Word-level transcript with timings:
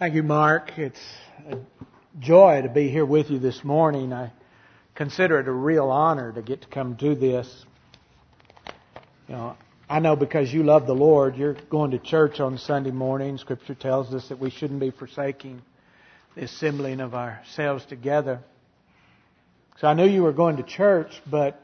Thank 0.00 0.14
you, 0.14 0.22
Mark. 0.22 0.78
It's 0.78 0.98
a 1.46 1.58
joy 2.18 2.62
to 2.62 2.70
be 2.70 2.88
here 2.88 3.04
with 3.04 3.28
you 3.28 3.38
this 3.38 3.62
morning. 3.62 4.14
I 4.14 4.32
consider 4.94 5.38
it 5.40 5.46
a 5.46 5.52
real 5.52 5.90
honor 5.90 6.32
to 6.32 6.40
get 6.40 6.62
to 6.62 6.68
come 6.68 6.94
do 6.94 7.14
this. 7.14 7.66
You 9.28 9.34
know, 9.34 9.56
I 9.90 9.98
know 9.98 10.16
because 10.16 10.50
you 10.50 10.62
love 10.62 10.86
the 10.86 10.94
Lord, 10.94 11.36
you're 11.36 11.58
going 11.68 11.90
to 11.90 11.98
church 11.98 12.40
on 12.40 12.56
Sunday 12.56 12.92
morning. 12.92 13.36
Scripture 13.36 13.74
tells 13.74 14.14
us 14.14 14.26
that 14.30 14.38
we 14.38 14.48
shouldn't 14.48 14.80
be 14.80 14.90
forsaking 14.90 15.60
the 16.34 16.44
assembling 16.44 17.00
of 17.00 17.14
ourselves 17.14 17.84
together. 17.84 18.40
So 19.80 19.86
I 19.86 19.92
knew 19.92 20.06
you 20.06 20.22
were 20.22 20.32
going 20.32 20.56
to 20.56 20.62
church, 20.62 21.12
but 21.30 21.60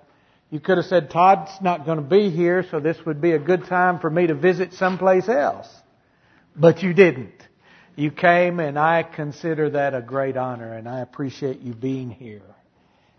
you 0.51 0.61
could 0.61 0.77
have 0.77 0.87
said, 0.89 1.09
Todd's 1.09 1.53
not 1.63 1.87
going 1.87 2.03
to 2.03 2.05
be 2.05 2.29
here, 2.29 2.67
so 2.71 2.81
this 2.81 2.99
would 3.07 3.23
be 3.23 3.33
a 3.33 3.39
good 3.39 3.65
time 3.65 3.99
for 3.99 4.11
me 4.11 4.27
to 4.27 4.35
visit 4.35 4.75
someplace 4.75 5.27
else. 5.27 5.75
But 6.55 6.83
you 6.83 6.93
didn't. 6.93 7.33
You 7.97 8.11
came 8.11 8.61
and 8.61 8.79
I 8.79 9.03
consider 9.03 9.71
that 9.71 9.95
a 9.95 10.03
great 10.03 10.37
honor 10.37 10.75
and 10.75 10.87
I 10.87 11.01
appreciate 11.01 11.61
you 11.61 11.73
being 11.73 12.11
here. 12.11 12.43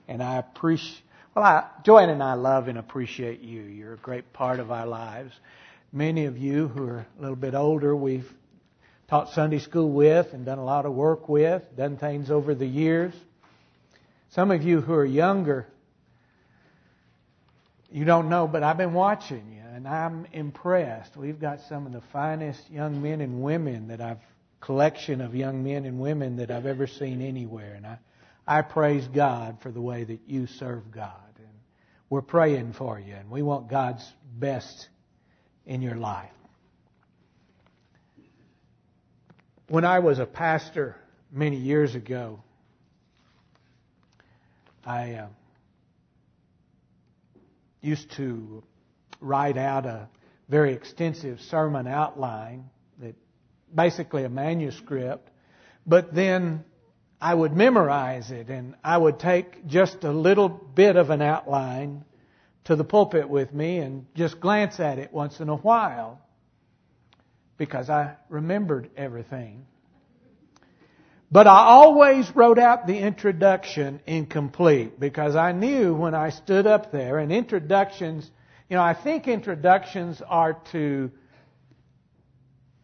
And 0.08 0.22
I 0.22 0.38
appreciate, 0.38 1.02
well, 1.36 1.44
I, 1.44 1.66
Joanne 1.84 2.10
and 2.10 2.22
I 2.22 2.36
love 2.36 2.68
and 2.68 2.78
appreciate 2.78 3.42
you. 3.42 3.62
You're 3.62 3.96
a 3.96 3.98
great 3.98 4.34
part 4.34 4.60
of 4.60 4.72
our 4.72 4.86
lives. 4.86 5.34
Many 5.92 6.26
of 6.26 6.38
you 6.38 6.68
who 6.68 6.88
are 6.88 7.08
a 7.18 7.22
little 7.22 7.36
bit 7.36 7.56
older, 7.56 7.96
we've 7.96 8.32
taught 9.08 9.34
Sunday 9.34 9.58
school 9.58 9.92
with 9.92 10.34
and 10.34 10.46
done 10.46 10.60
a 10.60 10.64
lot 10.64 10.86
of 10.86 10.94
work 10.94 11.28
with, 11.28 11.64
done 11.76 11.98
things 11.98 12.30
over 12.30 12.54
the 12.54 12.68
years. 12.68 13.16
Some 14.30 14.52
of 14.52 14.62
you 14.62 14.82
who 14.82 14.94
are 14.94 15.06
younger, 15.06 15.66
you 17.92 18.06
don't 18.06 18.30
know, 18.30 18.46
but 18.46 18.62
I've 18.62 18.78
been 18.78 18.94
watching 18.94 19.54
you 19.56 19.64
and 19.76 19.88
I'm 19.88 20.28
impressed. 20.34 21.18
We've 21.18 21.40
got 21.40 21.62
some 21.62 21.88
of 21.88 21.94
the 21.94 22.02
finest 22.14 22.70
young 22.70 23.02
men 23.02 23.22
and 23.22 23.42
women 23.42 23.88
that 23.88 24.02
I've 24.02 24.20
collection 24.60 25.22
of 25.22 25.36
young 25.36 25.64
men 25.64 25.86
and 25.86 26.00
women 26.00 26.38
that 26.38 26.52
I've 26.52 26.66
ever 26.66 26.88
seen 26.88 27.22
anywhere. 27.22 27.74
And 27.76 27.86
I, 27.86 28.00
I 28.48 28.62
praise 28.62 29.08
God 29.08 29.58
for 29.62 29.72
the 29.72 29.82
way 29.82 30.04
that 30.04 30.22
you 30.28 30.48
serve 30.48 30.92
God. 30.92 31.12
And 31.38 31.48
we're 32.10 32.22
praying 32.22 32.74
for 32.74 33.00
you, 33.00 33.14
and 33.14 33.30
we 33.30 33.42
want 33.42 33.70
God's 33.70 34.06
best 34.38 34.90
in 35.66 35.82
your 35.82 35.96
life. 35.96 36.32
When 39.70 39.84
I 39.84 40.00
was 40.00 40.20
a 40.20 40.26
pastor 40.26 40.96
many 41.32 41.58
years 41.58 41.94
ago, 41.94 42.42
I 44.86 45.16
uh, 45.16 45.28
used 47.82 48.10
to 48.12 48.64
write 49.20 49.58
out 49.58 49.86
a 49.86 50.08
very 50.48 50.74
extensive 50.74 51.42
sermon 51.42 51.88
outline 51.88 52.70
basically 53.74 54.24
a 54.24 54.30
manuscript, 54.30 55.30
but 55.86 56.14
then 56.14 56.64
I 57.20 57.34
would 57.34 57.56
memorize 57.56 58.32
it 58.32 58.50
and 58.50 58.76
I 58.84 58.98
would 58.98 59.20
take 59.20 59.66
just 59.66 60.04
a 60.04 60.12
little 60.12 60.50
bit 60.50 60.96
of 60.96 61.10
an 61.10 61.22
outline 61.22 62.06
to 62.66 62.76
the 62.76 62.84
pulpit 62.84 63.30
with 63.30 63.54
me 63.54 63.80
and 63.80 64.06
just 64.14 64.40
glance 64.40 64.80
at 64.80 65.00
it 65.00 65.12
once 65.12 65.40
in 65.40 65.50
a 65.50 65.56
while 65.56 66.22
because 67.58 67.90
I 67.90 68.16
remembered 68.30 68.90
everything. 68.96 69.66
But 71.32 71.48
I 71.48 71.60
always 71.60 72.34
wrote 72.36 72.60
out 72.60 72.88
the 72.88 72.98
introduction 73.00 74.00
incomplete 74.06 75.00
because 75.00 75.36
I 75.36 75.52
knew 75.52 75.94
when 75.94 76.16
I 76.16 76.30
stood 76.30 76.68
up 76.68 76.92
there 76.92 77.18
and 77.18 77.34
introductions, 77.34 78.30
you 78.70 78.78
know, 78.78 78.84
I 78.84 78.94
think 78.94 79.28
introductions 79.28 80.22
are 80.26 80.54
to 80.72 81.12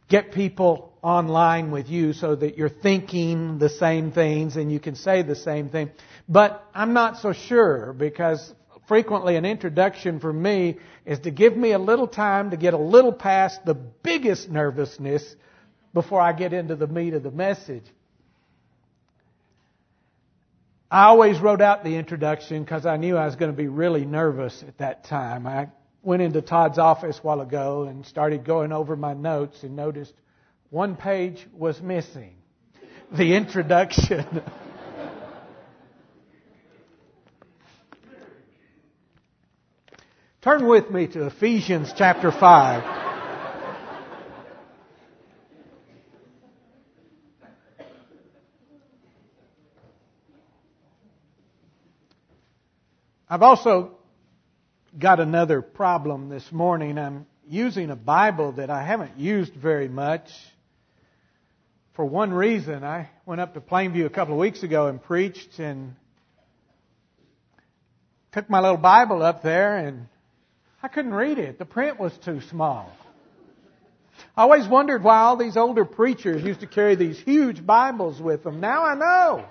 get 0.09 0.31
people 0.31 0.93
online 1.01 1.71
with 1.71 1.89
you 1.89 2.13
so 2.13 2.35
that 2.35 2.57
you're 2.57 2.69
thinking 2.69 3.59
the 3.59 3.69
same 3.69 4.11
things 4.11 4.55
and 4.55 4.71
you 4.71 4.79
can 4.79 4.95
say 4.95 5.21
the 5.21 5.35
same 5.35 5.69
thing. 5.69 5.91
But 6.27 6.65
I'm 6.73 6.93
not 6.93 7.17
so 7.17 7.33
sure 7.33 7.93
because 7.93 8.53
frequently 8.87 9.35
an 9.35 9.45
introduction 9.45 10.19
for 10.19 10.31
me 10.31 10.77
is 11.05 11.19
to 11.19 11.31
give 11.31 11.55
me 11.55 11.71
a 11.71 11.79
little 11.79 12.07
time 12.07 12.51
to 12.51 12.57
get 12.57 12.73
a 12.73 12.77
little 12.77 13.13
past 13.13 13.65
the 13.65 13.73
biggest 13.73 14.49
nervousness 14.49 15.35
before 15.93 16.21
I 16.21 16.33
get 16.33 16.53
into 16.53 16.75
the 16.75 16.87
meat 16.87 17.13
of 17.13 17.23
the 17.23 17.31
message. 17.31 17.85
I 20.89 21.05
always 21.05 21.39
wrote 21.39 21.61
out 21.61 21.83
the 21.83 21.95
introduction 21.95 22.63
because 22.63 22.85
I 22.85 22.97
knew 22.97 23.17
I 23.17 23.25
was 23.25 23.35
going 23.35 23.51
to 23.51 23.57
be 23.57 23.67
really 23.67 24.05
nervous 24.05 24.63
at 24.67 24.77
that 24.77 25.05
time. 25.05 25.47
I 25.47 25.69
went 26.03 26.21
into 26.21 26.41
Todd's 26.41 26.77
office 26.77 27.17
a 27.17 27.21
while 27.21 27.41
ago 27.41 27.83
and 27.83 28.05
started 28.05 28.45
going 28.45 28.71
over 28.71 28.95
my 28.95 29.13
notes 29.13 29.63
and 29.63 29.75
noticed 29.75 30.13
one 30.69 30.95
page 30.95 31.47
was 31.53 31.81
missing. 31.81 32.35
The 33.15 33.35
introduction. 33.35 34.41
Turn 40.41 40.67
with 40.67 40.89
me 40.89 41.05
to 41.07 41.27
Ephesians 41.27 41.93
chapter 41.95 42.31
5. 42.31 43.03
I've 53.29 53.41
also 53.41 53.97
got 54.97 55.19
another 55.19 55.61
problem 55.61 56.29
this 56.29 56.51
morning. 56.51 56.99
I'm 56.99 57.25
using 57.47 57.89
a 57.89 57.95
Bible 57.95 58.53
that 58.53 58.69
I 58.69 58.83
haven't 58.83 59.17
used 59.17 59.53
very 59.53 59.87
much. 59.87 60.29
For 61.95 62.05
one 62.05 62.31
reason, 62.31 62.83
I 62.83 63.09
went 63.25 63.41
up 63.41 63.55
to 63.55 63.61
Plainview 63.61 64.05
a 64.05 64.09
couple 64.09 64.35
of 64.35 64.39
weeks 64.39 64.61
ago 64.61 64.87
and 64.87 65.01
preached 65.01 65.59
and 65.59 65.95
took 68.31 68.49
my 68.49 68.59
little 68.59 68.77
Bible 68.77 69.23
up 69.23 69.41
there 69.41 69.77
and 69.77 70.07
I 70.81 70.89
couldn't 70.89 71.13
read 71.13 71.39
it. 71.39 71.57
The 71.57 71.65
print 71.65 71.99
was 71.99 72.15
too 72.23 72.41
small. 72.41 72.91
I 74.37 74.43
always 74.43 74.67
wondered 74.67 75.03
why 75.03 75.21
all 75.21 75.37
these 75.37 75.57
older 75.57 75.85
preachers 75.85 76.43
used 76.43 76.59
to 76.59 76.67
carry 76.67 76.95
these 76.95 77.19
huge 77.19 77.65
Bibles 77.65 78.21
with 78.21 78.43
them. 78.43 78.59
Now 78.59 78.83
I 78.83 78.95
know. 78.95 79.45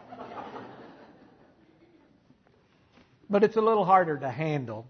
But 3.28 3.42
it's 3.42 3.56
a 3.56 3.60
little 3.60 3.84
harder 3.84 4.19
to 4.19 4.30
handle. 4.30 4.86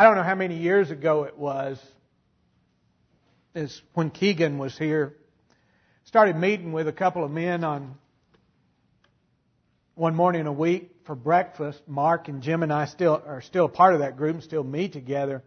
I 0.00 0.04
don't 0.04 0.14
know 0.14 0.22
how 0.22 0.34
many 0.34 0.56
years 0.56 0.90
ago 0.90 1.24
it 1.24 1.36
was, 1.36 1.78
is 3.54 3.82
when 3.92 4.08
Keegan 4.08 4.56
was 4.56 4.78
here. 4.78 5.14
Started 6.04 6.36
meeting 6.36 6.72
with 6.72 6.88
a 6.88 6.92
couple 6.92 7.22
of 7.22 7.30
men 7.30 7.64
on 7.64 7.96
one 9.94 10.14
morning 10.14 10.46
a 10.46 10.52
week 10.54 10.90
for 11.04 11.14
breakfast. 11.14 11.82
Mark 11.86 12.28
and 12.28 12.40
Jim 12.40 12.62
and 12.62 12.72
I 12.72 12.86
still 12.86 13.22
are 13.26 13.42
still 13.42 13.68
part 13.68 13.92
of 13.92 14.00
that 14.00 14.16
group 14.16 14.36
and 14.36 14.42
still 14.42 14.64
meet 14.64 14.94
together. 14.94 15.42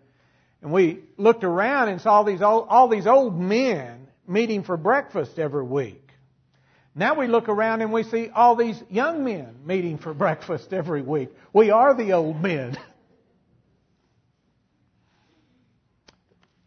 And 0.62 0.72
we 0.72 1.00
looked 1.18 1.44
around 1.44 1.90
and 1.90 2.00
saw 2.00 2.22
these 2.22 2.44
old, 2.44 2.68
all 2.70 2.88
these 2.88 3.08
old 3.08 3.36
men 3.36 4.08
meeting 4.28 4.62
for 4.62 4.78
breakfast 4.78 5.40
every 5.40 5.64
week. 5.64 6.12
Now 6.94 7.16
we 7.16 7.26
look 7.26 7.50
around 7.50 7.82
and 7.82 7.92
we 7.92 8.04
see 8.04 8.30
all 8.30 8.56
these 8.56 8.80
young 8.88 9.24
men 9.24 9.56
meeting 9.66 9.98
for 9.98 10.14
breakfast 10.14 10.74
every 10.74 11.02
week. 11.02 11.30
We 11.54 11.72
are 11.72 11.96
the 11.96 12.14
old 12.14 12.40
men. 12.40 12.78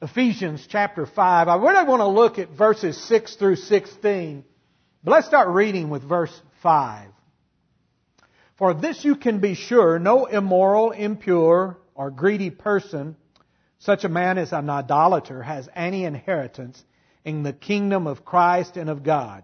Ephesians 0.07 0.65
chapter 0.69 1.05
5. 1.05 1.49
I 1.49 1.57
really 1.57 1.85
want 1.85 1.99
to 1.99 2.07
look 2.07 2.39
at 2.39 2.51
verses 2.51 2.97
6 3.09 3.35
through 3.37 3.57
16. 3.57 4.45
But 5.03 5.11
let's 5.11 5.27
start 5.27 5.49
reading 5.49 5.91
with 5.91 6.09
verse 6.09 6.41
5. 6.63 7.09
For 8.57 8.73
this 8.73 9.05
you 9.05 9.17
can 9.17 9.41
be 9.41 9.55
sure, 9.55 9.99
no 9.99 10.27
immoral, 10.27 10.93
impure, 10.93 11.77
or 11.97 12.13
greedy 12.13 12.51
person, 12.51 13.17
such 13.81 14.05
a 14.05 14.09
man 14.09 14.39
as 14.39 14.53
an 14.53 14.71
idolater, 14.71 15.43
has 15.43 15.69
any 15.75 16.05
inheritance 16.05 16.81
in 17.25 17.43
the 17.43 17.53
kingdom 17.53 18.07
of 18.07 18.25
Christ 18.25 18.77
and 18.77 18.89
of 18.89 19.03
God. 19.03 19.43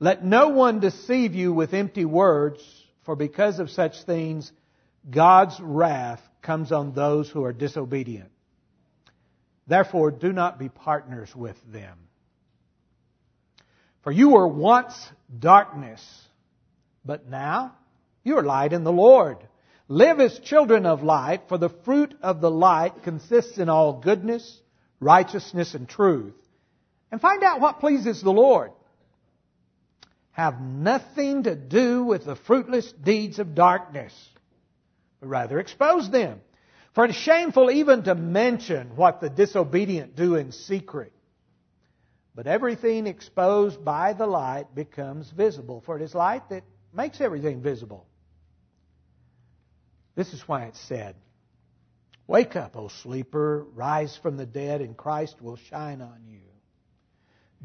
Let 0.00 0.24
no 0.24 0.48
one 0.48 0.80
deceive 0.80 1.36
you 1.36 1.52
with 1.52 1.72
empty 1.72 2.04
words, 2.04 2.60
for 3.04 3.14
because 3.14 3.60
of 3.60 3.70
such 3.70 4.02
things, 4.02 4.50
God's 5.08 5.60
wrath 5.60 6.20
comes 6.42 6.72
on 6.72 6.94
those 6.94 7.30
who 7.30 7.44
are 7.44 7.52
disobedient. 7.52 8.31
Therefore, 9.66 10.10
do 10.10 10.32
not 10.32 10.58
be 10.58 10.68
partners 10.68 11.34
with 11.34 11.56
them. 11.72 11.96
For 14.02 14.10
you 14.10 14.30
were 14.30 14.48
once 14.48 14.94
darkness, 15.38 16.02
but 17.04 17.28
now 17.28 17.74
you 18.24 18.38
are 18.38 18.42
light 18.42 18.72
in 18.72 18.84
the 18.84 18.92
Lord. 18.92 19.38
Live 19.88 20.20
as 20.20 20.38
children 20.40 20.86
of 20.86 21.02
light, 21.02 21.42
for 21.48 21.58
the 21.58 21.68
fruit 21.68 22.14
of 22.22 22.40
the 22.40 22.50
light 22.50 23.02
consists 23.02 23.58
in 23.58 23.68
all 23.68 24.00
goodness, 24.00 24.60
righteousness, 25.00 25.74
and 25.74 25.88
truth. 25.88 26.34
And 27.10 27.20
find 27.20 27.42
out 27.42 27.60
what 27.60 27.80
pleases 27.80 28.22
the 28.22 28.32
Lord. 28.32 28.72
Have 30.32 30.60
nothing 30.60 31.42
to 31.42 31.54
do 31.54 32.04
with 32.04 32.24
the 32.24 32.36
fruitless 32.36 32.90
deeds 32.92 33.38
of 33.38 33.54
darkness, 33.54 34.14
but 35.20 35.28
rather 35.28 35.60
expose 35.60 36.10
them. 36.10 36.40
For 36.94 37.06
it 37.06 37.10
is 37.10 37.16
shameful 37.16 37.70
even 37.70 38.02
to 38.04 38.14
mention 38.14 38.96
what 38.96 39.20
the 39.20 39.30
disobedient 39.30 40.14
do 40.14 40.36
in 40.36 40.52
secret. 40.52 41.12
But 42.34 42.46
everything 42.46 43.06
exposed 43.06 43.84
by 43.84 44.12
the 44.12 44.26
light 44.26 44.74
becomes 44.74 45.30
visible, 45.30 45.82
for 45.84 45.96
it 45.96 46.02
is 46.02 46.14
light 46.14 46.48
that 46.50 46.64
makes 46.92 47.20
everything 47.20 47.62
visible. 47.62 48.06
This 50.14 50.34
is 50.34 50.46
why 50.46 50.64
it's 50.64 50.80
said, 50.80 51.14
Wake 52.26 52.56
up, 52.56 52.76
O 52.76 52.88
sleeper, 52.88 53.66
rise 53.74 54.16
from 54.16 54.36
the 54.36 54.46
dead, 54.46 54.80
and 54.80 54.96
Christ 54.96 55.40
will 55.40 55.56
shine 55.56 56.00
on 56.00 56.20
you. 56.26 56.40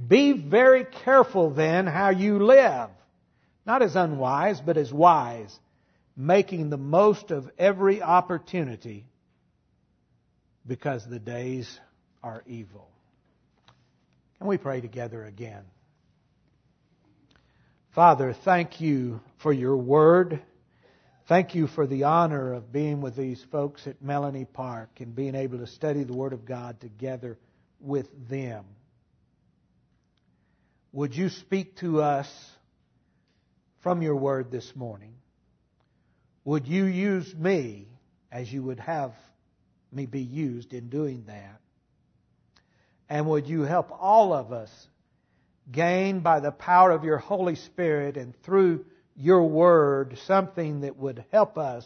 Be 0.08 0.34
very 0.34 0.86
careful 0.86 1.50
then 1.50 1.86
how 1.88 2.10
you 2.10 2.40
live, 2.40 2.90
not 3.66 3.82
as 3.82 3.96
unwise, 3.96 4.62
but 4.62 4.78
as 4.78 4.92
wise, 4.92 5.58
making 6.16 6.70
the 6.70 6.78
most 6.78 7.32
of 7.32 7.50
every 7.58 8.02
opportunity 8.02 9.06
because 10.68 11.06
the 11.08 11.20
days 11.20 11.80
are 12.22 12.44
evil. 12.46 12.90
Can 14.38 14.48
we 14.48 14.58
pray 14.58 14.82
together 14.82 15.24
again? 15.24 15.64
Father, 17.96 18.36
thank 18.46 18.80
you 18.80 19.22
for 19.42 19.52
your 19.52 19.78
word. 19.78 20.42
Thank 21.28 21.56
you 21.56 21.68
for 21.68 21.88
the 21.88 22.04
honor 22.04 22.54
of 22.54 22.72
being 22.72 23.02
with 23.02 23.16
these 23.16 23.44
folks 23.52 23.88
at 23.88 24.04
Melonie 24.04 24.48
Park 24.52 24.90
and 25.00 25.16
being 25.16 25.36
able 25.36 25.58
to 25.58 25.68
study 25.68 26.04
the 26.04 26.14
Word 26.14 26.32
of 26.32 26.46
God 26.46 26.80
together 26.80 27.38
with 27.82 28.08
them. 28.30 28.64
Would 30.94 31.16
you 31.16 31.30
speak 31.30 31.78
to 31.78 32.02
us 32.02 32.28
from 33.82 34.02
your 34.02 34.16
Word 34.16 34.52
this 34.52 34.76
morning? 34.76 35.16
Would 36.46 36.68
you 36.68 36.86
use 36.86 37.36
me 37.36 37.88
as 38.32 38.52
you 38.52 38.64
would 38.64 38.80
have 38.80 39.12
me 39.92 40.06
be 40.06 40.22
used 40.22 40.74
in 40.74 40.90
doing 40.90 41.24
that? 41.28 41.62
And 43.10 43.28
would 43.28 43.48
you 43.48 43.62
help 43.64 43.92
all 43.92 44.34
of 44.34 44.52
us 44.52 44.88
gain 45.72 46.20
by 46.20 46.40
the 46.40 46.52
power 46.52 46.92
of 46.92 47.04
your 47.04 47.18
Holy 47.18 47.56
Spirit 47.56 48.18
and 48.18 48.36
through 48.44 48.86
your 49.16 49.44
word 49.44 50.18
something 50.26 50.82
that 50.82 50.98
would 50.98 51.26
help 51.32 51.58
us 51.58 51.86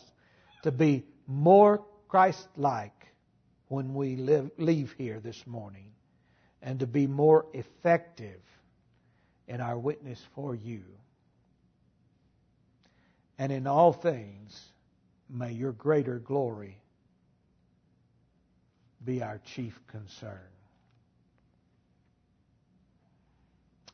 to 0.63 0.71
be 0.71 1.03
more 1.27 1.83
Christ 2.07 2.47
like 2.57 3.07
when 3.67 3.93
we 3.93 4.17
live, 4.17 4.51
leave 4.57 4.93
here 4.97 5.19
this 5.19 5.47
morning 5.47 5.91
and 6.61 6.79
to 6.81 6.87
be 6.87 7.07
more 7.07 7.45
effective 7.53 8.41
in 9.47 9.61
our 9.61 9.77
witness 9.77 10.21
for 10.35 10.53
you. 10.53 10.83
And 13.37 13.51
in 13.51 13.65
all 13.65 13.93
things, 13.93 14.59
may 15.29 15.53
your 15.53 15.71
greater 15.71 16.19
glory 16.19 16.80
be 19.03 19.21
our 19.21 19.39
chief 19.55 19.79
concern. 19.87 20.39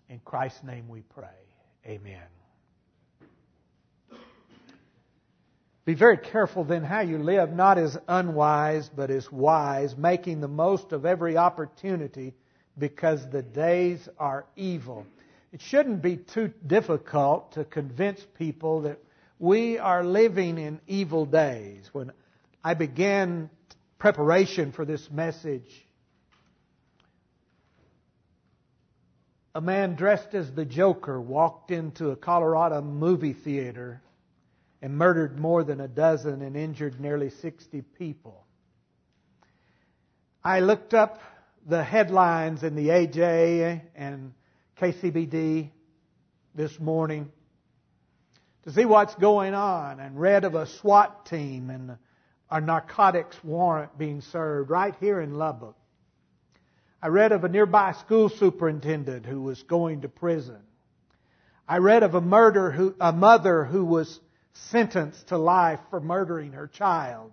In 0.09 0.19
Christ's 0.19 0.63
name 0.63 0.87
we 0.87 1.01
pray. 1.01 1.27
Amen. 1.85 2.21
Be 5.85 5.93
very 5.93 6.17
careful 6.17 6.65
then 6.65 6.83
how 6.83 6.99
you 6.99 7.17
live, 7.17 7.53
not 7.53 7.77
as 7.77 7.97
unwise, 8.09 8.89
but 8.93 9.09
as 9.09 9.31
wise, 9.31 9.95
making 9.95 10.41
the 10.41 10.47
most 10.49 10.91
of 10.91 11.05
every 11.05 11.37
opportunity 11.37 12.33
because 12.77 13.25
the 13.29 13.41
days 13.41 14.09
are 14.19 14.45
evil. 14.57 15.07
It 15.53 15.61
shouldn't 15.61 16.01
be 16.01 16.17
too 16.17 16.51
difficult 16.65 17.53
to 17.53 17.63
convince 17.63 18.21
people 18.37 18.81
that 18.81 18.99
we 19.39 19.77
are 19.77 20.03
living 20.03 20.57
in 20.57 20.81
evil 20.87 21.25
days. 21.25 21.89
When 21.93 22.11
I 22.63 22.73
began 22.73 23.49
preparation 23.97 24.71
for 24.71 24.85
this 24.85 25.09
message, 25.09 25.85
a 29.55 29.61
man 29.61 29.95
dressed 29.95 30.35
as 30.35 30.51
the 30.53 30.65
Joker 30.65 31.19
walked 31.19 31.71
into 31.71 32.11
a 32.11 32.15
Colorado 32.15 32.81
movie 32.81 33.33
theater 33.33 34.01
and 34.81 34.95
murdered 34.95 35.39
more 35.39 35.63
than 35.63 35.81
a 35.81 35.87
dozen 35.87 36.43
and 36.43 36.55
injured 36.55 36.99
nearly 36.99 37.31
60 37.31 37.81
people. 37.97 38.45
I 40.43 40.59
looked 40.59 40.93
up 40.93 41.19
the 41.65 41.83
headlines 41.83 42.61
in 42.63 42.75
the 42.75 42.89
AJ 42.89 43.81
and 43.95 44.33
KCBD 44.79 45.71
this 46.53 46.79
morning 46.79 47.31
to 48.63 48.71
see 48.71 48.85
what's 48.85 49.15
going 49.15 49.55
on 49.55 49.99
and 49.99 50.19
read 50.19 50.43
of 50.43 50.53
a 50.53 50.67
SWAT 50.67 51.25
team 51.25 51.69
and 51.69 51.97
a 52.49 52.61
narcotics 52.61 53.37
warrant 53.43 53.97
being 53.97 54.21
served 54.21 54.69
right 54.69 54.95
here 54.99 55.19
in 55.19 55.35
Lubbock. 55.35 55.75
I 57.01 57.07
read 57.07 57.31
of 57.31 57.43
a 57.43 57.49
nearby 57.49 57.91
school 57.91 58.29
superintendent 58.29 59.25
who 59.25 59.41
was 59.41 59.61
going 59.63 60.01
to 60.01 60.09
prison. 60.09 60.59
I 61.67 61.77
read 61.77 62.03
of 62.03 62.15
a 62.15 62.21
murder 62.21 62.71
who, 62.71 62.95
a 62.99 63.11
mother 63.11 63.65
who 63.65 63.85
was 63.85 64.19
sentenced 64.53 65.27
to 65.27 65.37
life 65.37 65.79
for 65.89 65.99
murdering 65.99 66.53
her 66.53 66.67
child. 66.67 67.31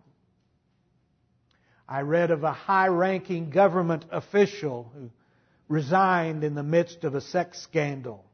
I 1.88 2.00
read 2.00 2.31
of 2.31 2.44
a 2.44 2.52
high 2.52 2.88
ranking 2.88 3.50
government 3.50 4.05
official 4.10 4.90
who 4.94 5.10
resigned 5.69 6.44
in 6.44 6.55
the 6.55 6.62
midst 6.62 7.05
of 7.05 7.14
a 7.14 7.20
sex 7.20 7.60
scandal. 7.60 8.25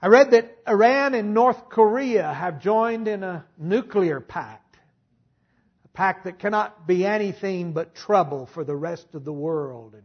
I 0.00 0.08
read 0.08 0.32
that 0.32 0.58
Iran 0.68 1.14
and 1.14 1.32
North 1.32 1.70
Korea 1.70 2.30
have 2.32 2.60
joined 2.60 3.08
in 3.08 3.22
a 3.22 3.46
nuclear 3.56 4.20
pact, 4.20 4.76
a 5.84 5.88
pact 5.88 6.24
that 6.24 6.38
cannot 6.38 6.86
be 6.86 7.06
anything 7.06 7.72
but 7.72 7.94
trouble 7.94 8.46
for 8.46 8.62
the 8.62 8.76
rest 8.76 9.14
of 9.14 9.24
the 9.24 9.32
world. 9.32 9.94
And 9.94 10.04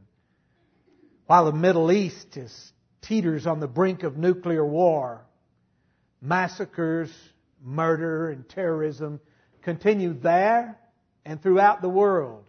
while 1.26 1.46
the 1.46 1.52
Middle 1.52 1.92
East 1.92 2.38
is 2.38 2.74
teeters 3.02 3.46
on 3.46 3.60
the 3.60 3.68
brink 3.68 4.04
of 4.04 4.18
nuclear 4.18 4.66
war, 4.66 5.26
massacres, 6.22 7.12
murder, 7.62 8.30
and 8.30 8.48
terrorism 8.48 9.20
continue 9.62 10.14
there 10.14 10.78
and 11.26 11.42
throughout 11.42 11.82
the 11.82 11.90
world. 11.90 12.46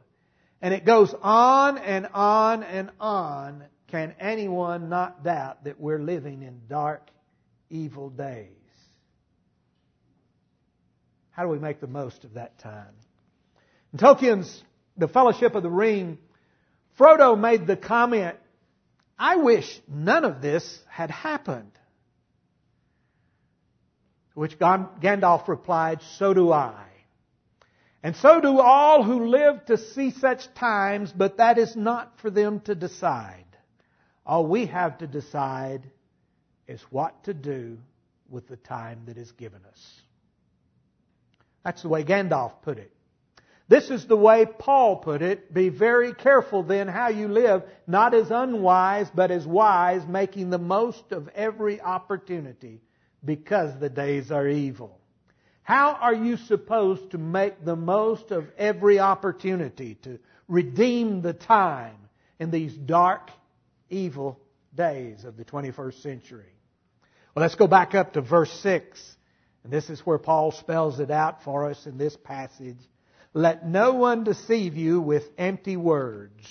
And 0.60 0.72
it 0.72 0.84
goes 0.84 1.12
on 1.22 1.78
and 1.78 2.06
on 2.14 2.62
and 2.62 2.90
on. 3.00 3.64
Can 3.88 4.14
anyone 4.20 4.88
not 4.88 5.24
doubt 5.24 5.64
that 5.64 5.80
we're 5.80 5.98
living 5.98 6.42
in 6.42 6.62
dark, 6.68 7.10
evil 7.72 8.10
days? 8.10 8.48
How 11.30 11.42
do 11.42 11.48
we 11.48 11.58
make 11.58 11.80
the 11.80 11.86
most 11.86 12.24
of 12.24 12.34
that 12.34 12.58
time? 12.58 12.94
In 13.92 13.98
Tolkien's 13.98 14.62
The 14.96 15.08
Fellowship 15.08 15.54
of 15.54 15.62
the 15.62 15.70
Ring, 15.70 16.18
Frodo 16.98 17.38
made 17.38 17.66
the 17.66 17.76
comment, 17.76 18.36
I 19.18 19.36
wish 19.36 19.80
none 19.88 20.24
of 20.24 20.42
this 20.42 20.78
had 20.88 21.10
happened. 21.10 21.72
To 24.34 24.40
which 24.40 24.58
Gandalf 24.58 25.48
replied, 25.48 26.00
So 26.18 26.34
do 26.34 26.52
I. 26.52 26.84
And 28.02 28.16
so 28.16 28.40
do 28.40 28.58
all 28.58 29.02
who 29.02 29.28
live 29.28 29.64
to 29.66 29.78
see 29.78 30.10
such 30.10 30.52
times, 30.54 31.12
but 31.12 31.36
that 31.36 31.56
is 31.56 31.76
not 31.76 32.18
for 32.20 32.30
them 32.30 32.60
to 32.60 32.74
decide. 32.74 33.44
All 34.26 34.46
we 34.46 34.66
have 34.66 34.98
to 34.98 35.06
decide 35.06 35.90
is 36.66 36.80
what 36.90 37.24
to 37.24 37.34
do 37.34 37.78
with 38.28 38.48
the 38.48 38.56
time 38.56 39.02
that 39.06 39.18
is 39.18 39.30
given 39.32 39.60
us. 39.70 40.00
That's 41.64 41.82
the 41.82 41.88
way 41.88 42.02
Gandalf 42.02 42.62
put 42.62 42.78
it. 42.78 42.92
This 43.68 43.90
is 43.90 44.06
the 44.06 44.16
way 44.16 44.44
Paul 44.44 44.96
put 44.96 45.22
it. 45.22 45.54
Be 45.54 45.68
very 45.68 46.12
careful 46.12 46.62
then 46.62 46.88
how 46.88 47.08
you 47.08 47.28
live, 47.28 47.62
not 47.86 48.12
as 48.12 48.30
unwise, 48.30 49.08
but 49.14 49.30
as 49.30 49.46
wise, 49.46 50.06
making 50.06 50.50
the 50.50 50.58
most 50.58 51.12
of 51.12 51.28
every 51.28 51.80
opportunity 51.80 52.80
because 53.24 53.78
the 53.78 53.88
days 53.88 54.30
are 54.30 54.48
evil. 54.48 54.98
How 55.62 55.92
are 55.92 56.14
you 56.14 56.36
supposed 56.36 57.12
to 57.12 57.18
make 57.18 57.64
the 57.64 57.76
most 57.76 58.32
of 58.32 58.50
every 58.58 58.98
opportunity 58.98 59.94
to 60.02 60.18
redeem 60.48 61.22
the 61.22 61.32
time 61.32 61.96
in 62.40 62.50
these 62.50 62.74
dark, 62.74 63.30
evil 63.88 64.38
days 64.74 65.24
of 65.24 65.36
the 65.36 65.44
21st 65.44 66.02
century? 66.02 66.52
Well, 67.34 67.42
let's 67.42 67.54
go 67.54 67.66
back 67.66 67.94
up 67.94 68.14
to 68.14 68.20
verse 68.20 68.52
6. 68.60 69.16
And 69.64 69.72
this 69.72 69.88
is 69.90 70.00
where 70.00 70.18
Paul 70.18 70.52
spells 70.52 71.00
it 71.00 71.10
out 71.10 71.44
for 71.44 71.70
us 71.70 71.86
in 71.86 71.96
this 71.96 72.16
passage. 72.16 72.78
Let 73.34 73.66
no 73.66 73.94
one 73.94 74.24
deceive 74.24 74.76
you 74.76 75.00
with 75.00 75.24
empty 75.38 75.76
words. 75.76 76.46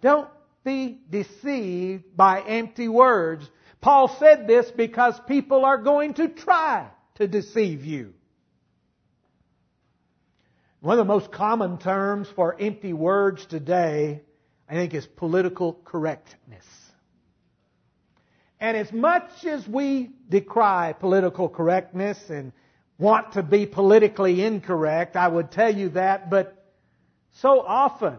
Don't 0.00 0.28
be 0.64 1.00
deceived 1.08 2.16
by 2.16 2.42
empty 2.42 2.88
words. 2.88 3.48
Paul 3.80 4.08
said 4.18 4.46
this 4.46 4.70
because 4.70 5.18
people 5.26 5.64
are 5.64 5.78
going 5.78 6.14
to 6.14 6.28
try 6.28 6.88
to 7.16 7.26
deceive 7.26 7.84
you. 7.84 8.14
One 10.80 10.98
of 10.98 11.06
the 11.06 11.12
most 11.12 11.32
common 11.32 11.78
terms 11.78 12.28
for 12.36 12.56
empty 12.60 12.92
words 12.92 13.44
today, 13.46 14.22
I 14.68 14.74
think, 14.74 14.94
is 14.94 15.06
political 15.06 15.78
correctness. 15.84 16.66
And 18.60 18.76
as 18.76 18.92
much 18.92 19.44
as 19.44 19.66
we 19.66 20.10
decry 20.28 20.92
political 20.92 21.48
correctness 21.48 22.18
and 22.28 22.52
want 22.98 23.32
to 23.32 23.42
be 23.42 23.66
politically 23.66 24.44
incorrect, 24.44 25.16
I 25.16 25.28
would 25.28 25.52
tell 25.52 25.74
you 25.74 25.90
that, 25.90 26.28
but 26.28 26.54
so 27.40 27.60
often 27.60 28.18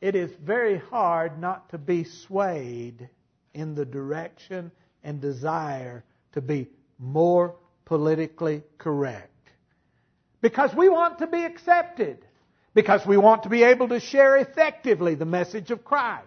it 0.00 0.16
is 0.16 0.30
very 0.42 0.78
hard 0.78 1.38
not 1.38 1.70
to 1.70 1.78
be 1.78 2.04
swayed 2.04 3.08
in 3.54 3.74
the 3.74 3.84
direction 3.84 4.72
and 5.04 5.20
desire 5.20 6.04
to 6.32 6.40
be 6.40 6.68
more 6.98 7.54
politically 7.84 8.62
correct. 8.78 9.28
Because 10.40 10.74
we 10.74 10.88
want 10.88 11.18
to 11.18 11.26
be 11.26 11.44
accepted. 11.44 12.24
Because 12.74 13.04
we 13.06 13.16
want 13.16 13.42
to 13.42 13.48
be 13.48 13.62
able 13.64 13.88
to 13.88 14.00
share 14.00 14.36
effectively 14.36 15.14
the 15.14 15.26
message 15.26 15.70
of 15.70 15.84
Christ. 15.84 16.26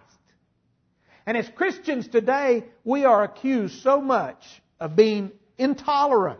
And 1.26 1.36
as 1.36 1.48
Christians 1.48 2.06
today, 2.06 2.64
we 2.84 3.04
are 3.04 3.24
accused 3.24 3.82
so 3.82 4.00
much 4.00 4.44
of 4.78 4.94
being 4.94 5.32
intolerant, 5.58 6.38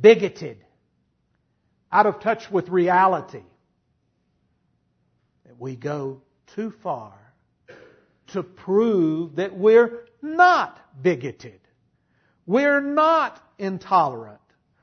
bigoted, 0.00 0.58
out 1.90 2.06
of 2.06 2.20
touch 2.20 2.50
with 2.50 2.68
reality, 2.68 3.42
that 5.44 5.58
we 5.58 5.74
go 5.74 6.22
too 6.54 6.72
far 6.82 7.14
to 8.28 8.42
prove 8.42 9.36
that 9.36 9.56
we're 9.56 10.04
not 10.22 10.78
bigoted. 11.02 11.60
We're 12.46 12.80
not 12.80 13.42
intolerant. 13.58 14.40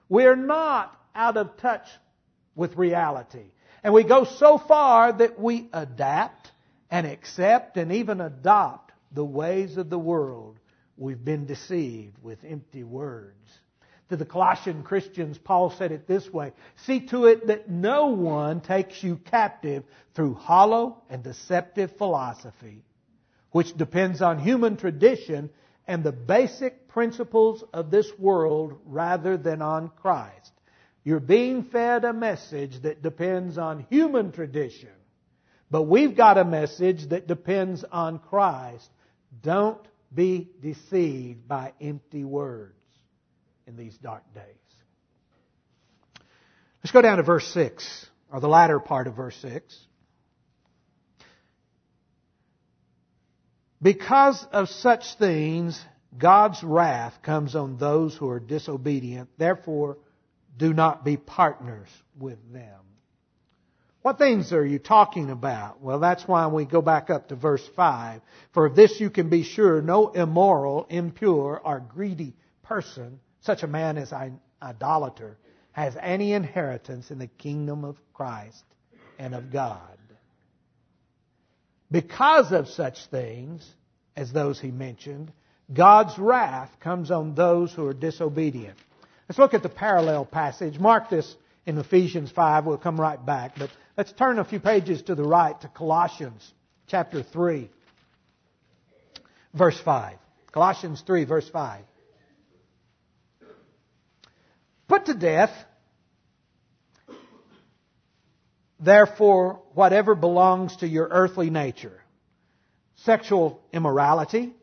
We're 0.09 0.35
not 0.35 0.99
out 1.15 1.37
of 1.37 1.57
touch 1.57 1.87
with 2.55 2.77
reality. 2.77 3.51
And 3.83 3.93
we 3.93 4.03
go 4.03 4.23
so 4.23 4.57
far 4.57 5.11
that 5.11 5.39
we 5.39 5.69
adapt 5.73 6.51
and 6.89 7.05
accept 7.07 7.77
and 7.77 7.91
even 7.91 8.21
adopt 8.21 8.91
the 9.11 9.25
ways 9.25 9.77
of 9.77 9.89
the 9.89 9.99
world. 9.99 10.57
We've 10.95 11.23
been 11.23 11.45
deceived 11.45 12.17
with 12.21 12.43
empty 12.43 12.83
words. 12.83 13.37
To 14.09 14.17
the 14.17 14.25
Colossian 14.25 14.83
Christians, 14.83 15.37
Paul 15.37 15.71
said 15.71 15.91
it 15.91 16.07
this 16.07 16.31
way 16.31 16.53
See 16.85 17.07
to 17.07 17.25
it 17.25 17.47
that 17.47 17.69
no 17.69 18.07
one 18.07 18.61
takes 18.61 19.01
you 19.03 19.15
captive 19.15 19.83
through 20.13 20.35
hollow 20.35 21.01
and 21.09 21.23
deceptive 21.23 21.97
philosophy, 21.97 22.83
which 23.51 23.75
depends 23.75 24.21
on 24.21 24.37
human 24.39 24.77
tradition 24.77 25.49
and 25.87 26.03
the 26.03 26.11
basic 26.11 26.87
principles 26.89 27.63
of 27.73 27.91
this 27.91 28.07
world 28.19 28.79
rather 28.85 29.35
than 29.35 29.61
on 29.61 29.89
Christ. 30.01 30.52
You're 31.03 31.19
being 31.19 31.63
fed 31.65 32.05
a 32.05 32.13
message 32.13 32.81
that 32.83 33.01
depends 33.01 33.57
on 33.57 33.85
human 33.89 34.31
tradition, 34.31 34.89
but 35.69 35.83
we've 35.83 36.15
got 36.15 36.37
a 36.37 36.45
message 36.45 37.09
that 37.09 37.27
depends 37.27 37.83
on 37.91 38.19
Christ. 38.19 38.89
Don't 39.41 39.85
be 40.13 40.49
deceived 40.61 41.47
by 41.47 41.73
empty 41.81 42.23
words 42.23 42.79
in 43.67 43.75
these 43.75 43.97
dark 43.97 44.23
days. 44.33 44.43
Let's 46.83 46.91
go 46.91 47.01
down 47.01 47.17
to 47.17 47.23
verse 47.23 47.47
6, 47.47 48.07
or 48.31 48.39
the 48.39 48.47
latter 48.47 48.79
part 48.79 49.07
of 49.07 49.15
verse 49.15 49.37
6. 49.41 49.77
Because 53.81 54.45
of 54.53 54.69
such 54.69 55.15
things, 55.17 55.79
God's 56.17 56.63
wrath 56.63 57.13
comes 57.21 57.55
on 57.55 57.77
those 57.77 58.15
who 58.15 58.29
are 58.29 58.39
disobedient. 58.39 59.29
Therefore, 59.37 59.97
do 60.57 60.73
not 60.73 61.03
be 61.03 61.17
partners 61.17 61.89
with 62.17 62.37
them. 62.51 62.79
What 64.03 64.17
things 64.17 64.51
are 64.51 64.65
you 64.65 64.79
talking 64.79 65.29
about? 65.29 65.81
Well, 65.81 65.99
that's 65.99 66.27
why 66.27 66.47
we 66.47 66.65
go 66.65 66.81
back 66.81 67.09
up 67.09 67.29
to 67.29 67.35
verse 67.35 67.65
5. 67.75 68.21
For 68.53 68.65
of 68.65 68.75
this 68.75 68.99
you 68.99 69.09
can 69.09 69.29
be 69.29 69.43
sure 69.43 69.81
no 69.81 70.09
immoral, 70.09 70.85
impure, 70.89 71.59
or 71.63 71.79
greedy 71.79 72.35
person, 72.63 73.19
such 73.41 73.63
a 73.63 73.67
man 73.67 73.97
as 73.97 74.11
an 74.11 74.41
idolater, 74.61 75.37
has 75.71 75.95
any 75.99 76.33
inheritance 76.33 77.11
in 77.11 77.19
the 77.19 77.27
kingdom 77.27 77.85
of 77.85 77.97
Christ 78.13 78.63
and 79.17 79.33
of 79.33 79.51
God. 79.53 79.97
Because 81.89 82.51
of 82.51 82.67
such 82.67 83.05
things 83.05 83.65
as 84.17 84.33
those 84.33 84.59
he 84.59 84.71
mentioned, 84.71 85.31
God's 85.71 86.17
wrath 86.19 86.71
comes 86.81 87.09
on 87.09 87.35
those 87.35 87.71
who 87.71 87.87
are 87.87 87.93
disobedient. 87.93 88.77
Let's 89.33 89.39
look 89.39 89.55
at 89.55 89.63
the 89.63 89.69
parallel 89.69 90.25
passage. 90.25 90.77
Mark 90.77 91.09
this 91.09 91.35
in 91.65 91.75
Ephesians 91.79 92.29
5. 92.29 92.67
We'll 92.67 92.77
come 92.77 93.01
right 93.01 93.17
back. 93.25 93.53
But 93.57 93.71
let's 93.97 94.11
turn 94.11 94.37
a 94.37 94.45
few 94.45 94.59
pages 94.59 95.01
to 95.01 95.15
the 95.15 95.23
right 95.23 95.59
to 95.61 95.67
Colossians 95.69 96.53
chapter 96.85 97.23
3, 97.23 97.67
verse 99.55 99.79
5. 99.83 100.19
Colossians 100.51 101.01
3, 101.07 101.25
verse 101.25 101.49
5. 101.49 101.83
Put 104.87 105.07
to 105.07 105.15
death, 105.15 105.65
therefore, 108.79 109.63
whatever 109.73 110.13
belongs 110.13 110.75
to 110.77 110.87
your 110.87 111.07
earthly 111.09 111.49
nature 111.49 111.99
sexual 112.97 113.63
immorality, 113.73 114.53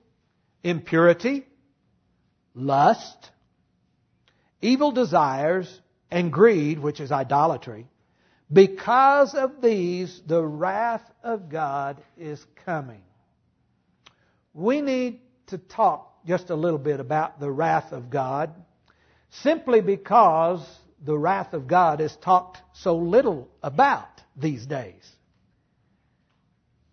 impurity, 0.62 1.44
lust, 2.54 3.30
evil 4.62 4.92
desires, 4.92 5.80
and 6.10 6.32
greed, 6.32 6.78
which 6.78 7.00
is 7.00 7.12
idolatry. 7.12 7.86
Because 8.52 9.34
of 9.34 9.62
these, 9.62 10.20
the 10.26 10.44
wrath 10.44 11.08
of 11.22 11.48
God 11.48 12.02
is 12.18 12.44
coming. 12.64 13.02
We 14.52 14.80
need 14.80 15.20
to 15.48 15.58
talk 15.58 16.24
just 16.26 16.50
a 16.50 16.56
little 16.56 16.78
bit 16.78 17.00
about 17.00 17.38
the 17.38 17.50
wrath 17.50 17.92
of 17.92 18.10
God, 18.10 18.50
simply 19.30 19.80
because 19.80 20.60
the 21.04 21.16
wrath 21.16 21.54
of 21.54 21.66
God 21.66 22.00
is 22.00 22.14
talked 22.16 22.58
so 22.74 22.96
little 22.96 23.48
about 23.62 24.08
these 24.36 24.66
days. 24.66 25.08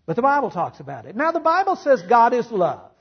But 0.05 0.15
the 0.15 0.21
Bible 0.21 0.51
talks 0.51 0.79
about 0.79 1.05
it. 1.05 1.15
Now, 1.15 1.31
the 1.31 1.39
Bible 1.39 1.75
says 1.75 2.01
God 2.03 2.33
is 2.33 2.50
love. 2.51 2.91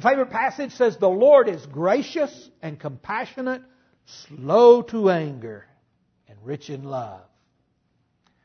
Favorite 0.00 0.30
passage 0.30 0.72
says, 0.72 0.96
The 0.96 1.08
Lord 1.08 1.48
is 1.48 1.64
gracious 1.66 2.50
and 2.62 2.78
compassionate, 2.78 3.62
slow 4.04 4.82
to 4.82 5.10
anger, 5.10 5.66
and 6.28 6.38
rich 6.44 6.70
in 6.70 6.84
love. 6.84 7.22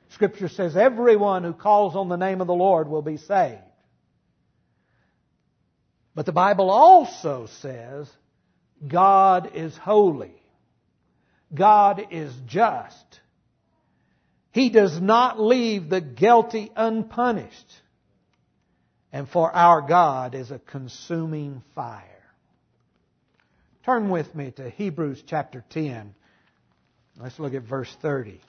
Scripture 0.10 0.50
says, 0.50 0.76
Everyone 0.76 1.44
who 1.44 1.54
calls 1.54 1.96
on 1.96 2.10
the 2.10 2.16
name 2.16 2.42
of 2.42 2.48
the 2.48 2.54
Lord 2.54 2.88
will 2.88 3.02
be 3.02 3.18
saved. 3.18 3.62
But 6.16 6.26
the 6.26 6.32
Bible 6.32 6.72
also 6.72 7.48
says, 7.60 8.10
God 8.88 9.52
is 9.54 9.76
holy. 9.76 10.42
God 11.54 12.08
is 12.12 12.34
just. 12.46 13.20
He 14.52 14.70
does 14.70 15.00
not 15.00 15.40
leave 15.40 15.90
the 15.90 16.02
guilty 16.02 16.72
unpunished 16.76 17.82
and 19.12 19.30
for 19.30 19.52
our 19.52 19.82
God 19.82 20.36
is 20.36 20.52
a 20.52 20.60
consuming 20.60 21.64
fire. 21.74 22.04
Turn 23.86 24.10
with 24.10 24.34
me 24.34 24.52
to 24.52 24.70
Hebrews 24.70 25.24
chapter 25.28 25.64
10. 25.70 26.16
Let's 27.20 27.40
look 27.40 27.54
at 27.54 27.64
verse 27.64 27.96
30. 28.02 28.42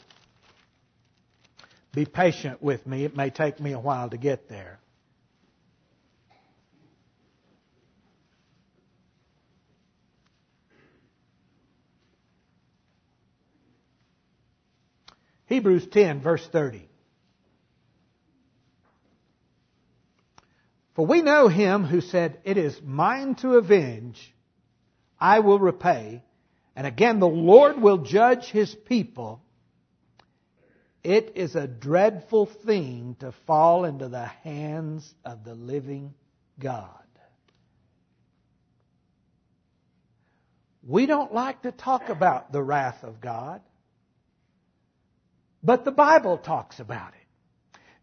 Be 1.95 2.05
patient 2.05 2.63
with 2.63 2.87
me. 2.87 3.05
It 3.05 3.17
may 3.17 3.31
take 3.31 3.61
me 3.61 3.73
a 3.73 3.79
while 3.79 4.11
to 4.11 4.17
get 4.17 4.49
there. 4.49 4.81
Hebrews 15.47 15.87
10, 15.87 16.21
verse 16.23 16.47
30. 16.51 16.89
For 20.97 21.05
we 21.07 21.21
know 21.21 21.49
him 21.49 21.85
who 21.85 22.01
said, 22.01 22.39
It 22.43 22.57
is 22.57 22.81
mine 22.83 23.35
to 23.37 23.57
avenge, 23.57 24.35
I 25.21 25.41
will 25.41 25.59
repay. 25.59 26.23
And 26.75 26.87
again, 26.87 27.21
the 27.21 27.29
Lord 27.29 27.81
will 27.81 27.99
judge 27.99 28.47
his 28.47 28.75
people. 28.75 29.43
It 31.05 31.33
is 31.37 31.55
a 31.55 31.67
dreadful 31.67 32.47
thing 32.47 33.17
to 33.21 33.33
fall 33.47 33.85
into 33.85 34.09
the 34.09 34.25
hands 34.25 35.15
of 35.25 35.45
the 35.45 35.55
living 35.55 36.15
God. 36.59 36.89
We 40.83 41.07
don't 41.07 41.35
like 41.35 41.63
to 41.63 41.73
talk 41.73 42.09
about 42.09 42.53
the 42.53 42.63
wrath 42.63 43.03
of 43.03 43.21
God, 43.21 43.61
but 45.63 45.85
the 45.85 45.93
Bible 45.93 46.39
talks 46.39 46.81
about 46.81 47.13
it. 47.15 47.26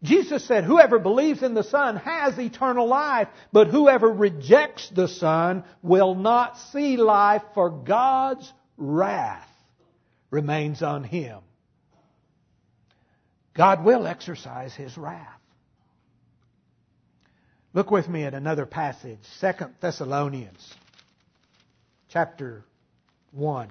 Jesus 0.04 0.44
said, 0.46 0.64
Whoever 0.64 0.98
believes 0.98 1.42
in 1.42 1.54
the 1.54 1.64
Son 1.64 1.96
has 1.96 2.38
eternal 2.38 2.86
life, 2.86 3.28
but 3.52 3.68
whoever 3.68 4.06
rejects 4.08 4.90
the 4.90 5.08
Son 5.08 5.64
will 5.82 6.14
not 6.14 6.58
see 6.72 6.98
life, 6.98 7.42
for 7.54 7.70
God's 7.70 8.52
wrath 8.76 9.48
remains 10.30 10.82
on 10.82 11.04
him. 11.04 11.38
God 13.54 13.82
will 13.82 14.06
exercise 14.06 14.74
his 14.74 14.98
wrath. 14.98 15.40
Look 17.72 17.90
with 17.90 18.06
me 18.06 18.24
at 18.24 18.34
another 18.34 18.66
passage, 18.66 19.20
2 19.40 19.52
Thessalonians 19.80 20.74
chapter 22.10 22.62
1. 23.32 23.70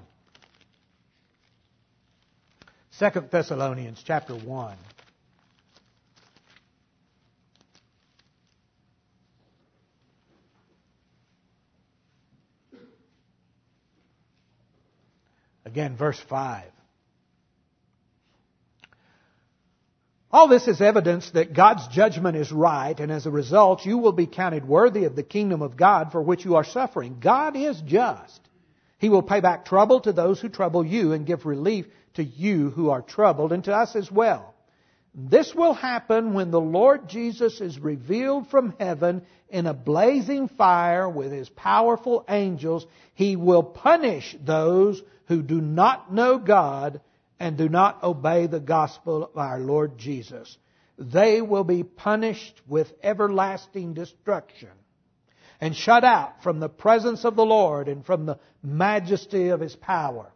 2 3.00 3.10
Thessalonians 3.30 4.02
chapter 4.04 4.34
1. 4.34 4.78
Again, 15.65 15.96
verse 15.96 16.20
5. 16.29 16.63
All 20.32 20.48
this 20.48 20.67
is 20.67 20.82
evidence 20.82 21.29
that 21.32 21.53
God's 21.53 21.88
judgment 21.89 22.36
is 22.36 22.51
right, 22.51 23.00
and 23.00 23.12
as 23.12 23.27
a 23.27 23.32
result, 23.32 23.86
you 23.86 24.00
will 24.00 24.12
be 24.13 24.25
counted 24.25 24.67
worthy 24.67 25.05
of 25.05 25.15
the 25.15 25.22
kingdom 25.22 25.62
of 25.62 25.77
God 25.77 26.12
for 26.12 26.22
which 26.24 26.43
you 26.43 26.55
are 26.55 26.63
suffering. 26.63 27.17
God 27.20 27.55
is 27.55 27.79
just. 27.82 28.41
He 28.98 29.10
will 29.10 29.22
pay 29.22 29.41
back 29.41 29.65
trouble 29.65 30.00
to 30.01 30.12
those 30.12 30.41
who 30.41 30.50
trouble 30.50 30.84
you 30.84 31.12
and 31.12 31.27
give 31.27 31.46
relief 31.46 31.86
to 32.15 32.24
you 32.24 32.72
who 32.72 32.89
are 32.89 33.03
troubled 33.03 33.51
and 33.51 33.63
to 33.65 33.75
us 33.75 33.96
as 33.96 34.12
well. 34.12 34.53
This 35.15 35.53
will 35.53 35.74
happen 35.74 36.34
when 36.34 36.50
the 36.50 36.62
Lord 36.62 37.08
Jesus 37.08 37.62
is 37.62 37.77
revealed 37.79 38.48
from 38.48 38.74
heaven 38.79 39.22
in 39.48 39.67
a 39.67 39.74
blazing 39.74 40.48
fire 40.48 41.08
with 41.08 41.32
his 41.32 41.50
powerful 41.50 42.25
angels. 42.27 42.86
He 43.13 43.36
will 43.36 43.62
punish 43.62 44.36
those 44.43 45.01
who 45.27 45.43
do 45.43 45.62
not 45.62 46.12
know 46.12 46.39
God 46.39 47.00
and 47.39 47.58
do 47.58 47.70
not 47.70 48.01
obey 48.01 48.48
the 48.48 48.60
gospel 48.60 49.25
of 49.25 49.38
our 49.38 49.60
Lord 49.60 50.00
Jesus. 50.00 50.58
They 50.98 51.41
will 51.41 51.63
be 51.63 51.84
punished 51.84 52.60
with 52.67 52.91
everlasting 53.03 53.93
destruction 53.93 54.70
and 55.62 55.75
shut 55.75 56.03
out 56.03 56.41
from 56.41 56.60
the 56.60 56.70
presence 56.70 57.24
of 57.24 57.36
the 57.36 57.46
Lord 57.46 57.88
and 57.88 58.05
from 58.05 58.25
the 58.25 58.39
majesty 58.62 59.50
of 59.50 59.60
His 59.60 59.75
power. 59.75 60.33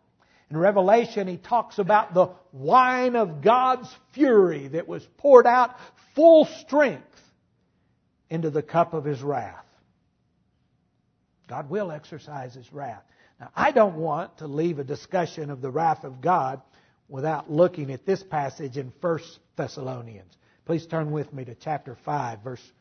In 0.50 0.58
Revelation, 0.58 1.28
he 1.28 1.38
talks 1.38 1.78
about 1.78 2.14
the 2.14 2.30
wine 2.54 3.16
of 3.16 3.42
God's 3.42 3.94
fury 4.14 4.70
that 4.70 4.88
was 4.88 5.06
poured 5.18 5.46
out 5.46 5.76
full 6.16 6.46
strength 6.46 7.04
into 8.30 8.50
the 8.50 8.62
cup 8.62 8.94
of 8.94 9.04
His 9.04 9.22
wrath. 9.22 9.66
God 11.48 11.70
will 11.70 11.92
exercise 11.92 12.54
His 12.54 12.72
wrath. 12.72 13.04
Now, 13.40 13.50
I 13.56 13.72
don't 13.72 13.96
want 13.96 14.38
to 14.38 14.48
leave 14.48 14.80
a 14.80 14.84
discussion 14.84 15.50
of 15.50 15.62
the 15.62 15.70
wrath 15.70 16.04
of 16.04 16.22
God 16.22 16.62
without 17.10 17.52
looking 17.52 17.92
at 17.92 18.06
this 18.06 18.24
passage 18.24 18.78
in 18.78 18.92
1 19.02 19.20
Thessalonians. 19.56 20.34
Please 20.66 20.86
turn 20.86 21.12
with 21.12 21.32
me 21.34 21.46
to 21.46 21.56
chapter 21.56 21.96
5, 22.04 22.40
verse 22.42 22.72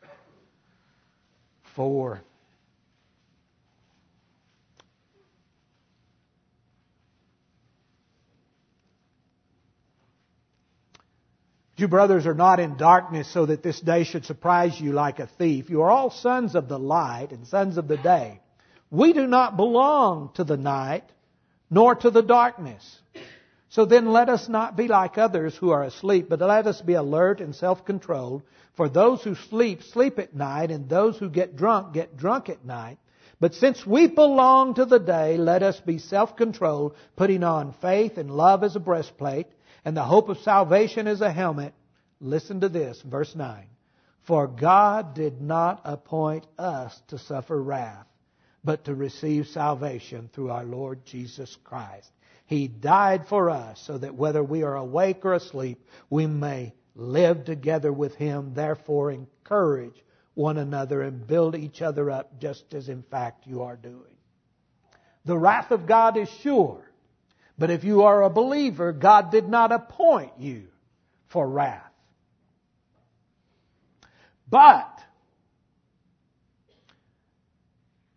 4. 1.75 2.21
You 11.77 11.87
brothers 11.87 12.25
are 12.25 12.33
not 12.33 12.59
in 12.59 12.75
darkness 12.75 13.31
so 13.31 13.45
that 13.45 13.61
this 13.61 13.79
day 13.79 14.03
should 14.03 14.25
surprise 14.25 14.81
you 14.81 14.93
like 14.93 15.19
a 15.19 15.27
thief. 15.27 15.69
You 15.69 15.83
are 15.83 15.91
all 15.91 16.09
sons 16.09 16.55
of 16.55 16.67
the 16.67 16.79
light 16.79 17.27
and 17.31 17.45
sons 17.45 17.77
of 17.77 17.87
the 17.87 17.97
day. 17.97 18.39
We 18.89 19.13
do 19.13 19.27
not 19.27 19.57
belong 19.57 20.31
to 20.35 20.43
the 20.43 20.57
night 20.57 21.03
nor 21.69 21.93
to 21.93 22.09
the 22.09 22.23
darkness. 22.23 22.99
So 23.69 23.85
then 23.85 24.07
let 24.07 24.27
us 24.27 24.49
not 24.49 24.75
be 24.75 24.87
like 24.87 25.19
others 25.19 25.55
who 25.55 25.69
are 25.69 25.83
asleep, 25.83 26.29
but 26.29 26.39
let 26.39 26.65
us 26.65 26.81
be 26.81 26.93
alert 26.93 27.41
and 27.41 27.53
self-controlled. 27.53 28.41
For 28.75 28.89
those 28.89 29.21
who 29.21 29.35
sleep, 29.35 29.83
sleep 29.83 30.17
at 30.17 30.33
night, 30.33 30.71
and 30.71 30.89
those 30.89 31.17
who 31.17 31.29
get 31.29 31.57
drunk, 31.57 31.93
get 31.93 32.17
drunk 32.17 32.49
at 32.49 32.65
night. 32.65 32.97
But 33.39 33.53
since 33.53 33.85
we 33.85 34.07
belong 34.07 34.75
to 34.75 34.85
the 34.85 34.99
day, 34.99 35.37
let 35.37 35.61
us 35.61 35.79
be 35.79 35.99
self-controlled, 35.99 36.95
putting 37.15 37.43
on 37.43 37.73
faith 37.81 38.17
and 38.17 38.31
love 38.31 38.63
as 38.63 38.75
a 38.75 38.79
breastplate, 38.79 39.47
and 39.85 39.95
the 39.95 40.03
hope 40.03 40.29
of 40.29 40.39
salvation 40.39 41.07
is 41.07 41.21
a 41.21 41.31
helmet. 41.31 41.73
Listen 42.19 42.61
to 42.61 42.69
this, 42.69 43.01
verse 43.01 43.35
9. 43.35 43.65
For 44.23 44.47
God 44.47 45.13
did 45.13 45.41
not 45.41 45.81
appoint 45.85 46.45
us 46.57 46.99
to 47.07 47.17
suffer 47.17 47.61
wrath, 47.61 48.07
but 48.63 48.85
to 48.85 48.95
receive 48.95 49.47
salvation 49.47 50.29
through 50.33 50.51
our 50.51 50.65
Lord 50.65 51.05
Jesus 51.05 51.55
Christ 51.63 52.11
he 52.47 52.69
died 52.69 53.27
for 53.27 53.49
us 53.49 53.79
so 53.85 53.97
that 53.97 54.15
whether 54.15 54.41
we 54.41 54.63
are 54.63 54.75
awake 54.75 55.25
or 55.25 55.33
asleep, 55.33 55.85
we 56.09 56.25
may 56.27 56.73
live 56.95 57.43
together 57.43 57.91
with 57.91 58.15
Him. 58.15 58.53
Therefore, 58.53 59.11
encourage 59.11 60.01
one 60.33 60.57
another 60.57 61.01
and 61.01 61.27
build 61.27 61.55
each 61.55 61.81
other 61.81 62.09
up 62.09 62.39
just 62.39 62.73
as 62.73 62.87
in 62.87 63.03
fact 63.03 63.47
you 63.47 63.63
are 63.63 63.75
doing. 63.75 64.15
The 65.25 65.37
wrath 65.37 65.71
of 65.71 65.85
God 65.85 66.15
is 66.15 66.29
sure. 66.41 66.86
But 67.57 67.71
if 67.71 67.83
you 67.83 68.03
are 68.03 68.23
a 68.23 68.29
believer, 68.29 68.93
God 68.93 69.31
did 69.31 69.47
not 69.47 69.71
appoint 69.71 70.33
you 70.37 70.67
for 71.29 71.47
wrath. 71.47 71.83
But, 74.49 74.99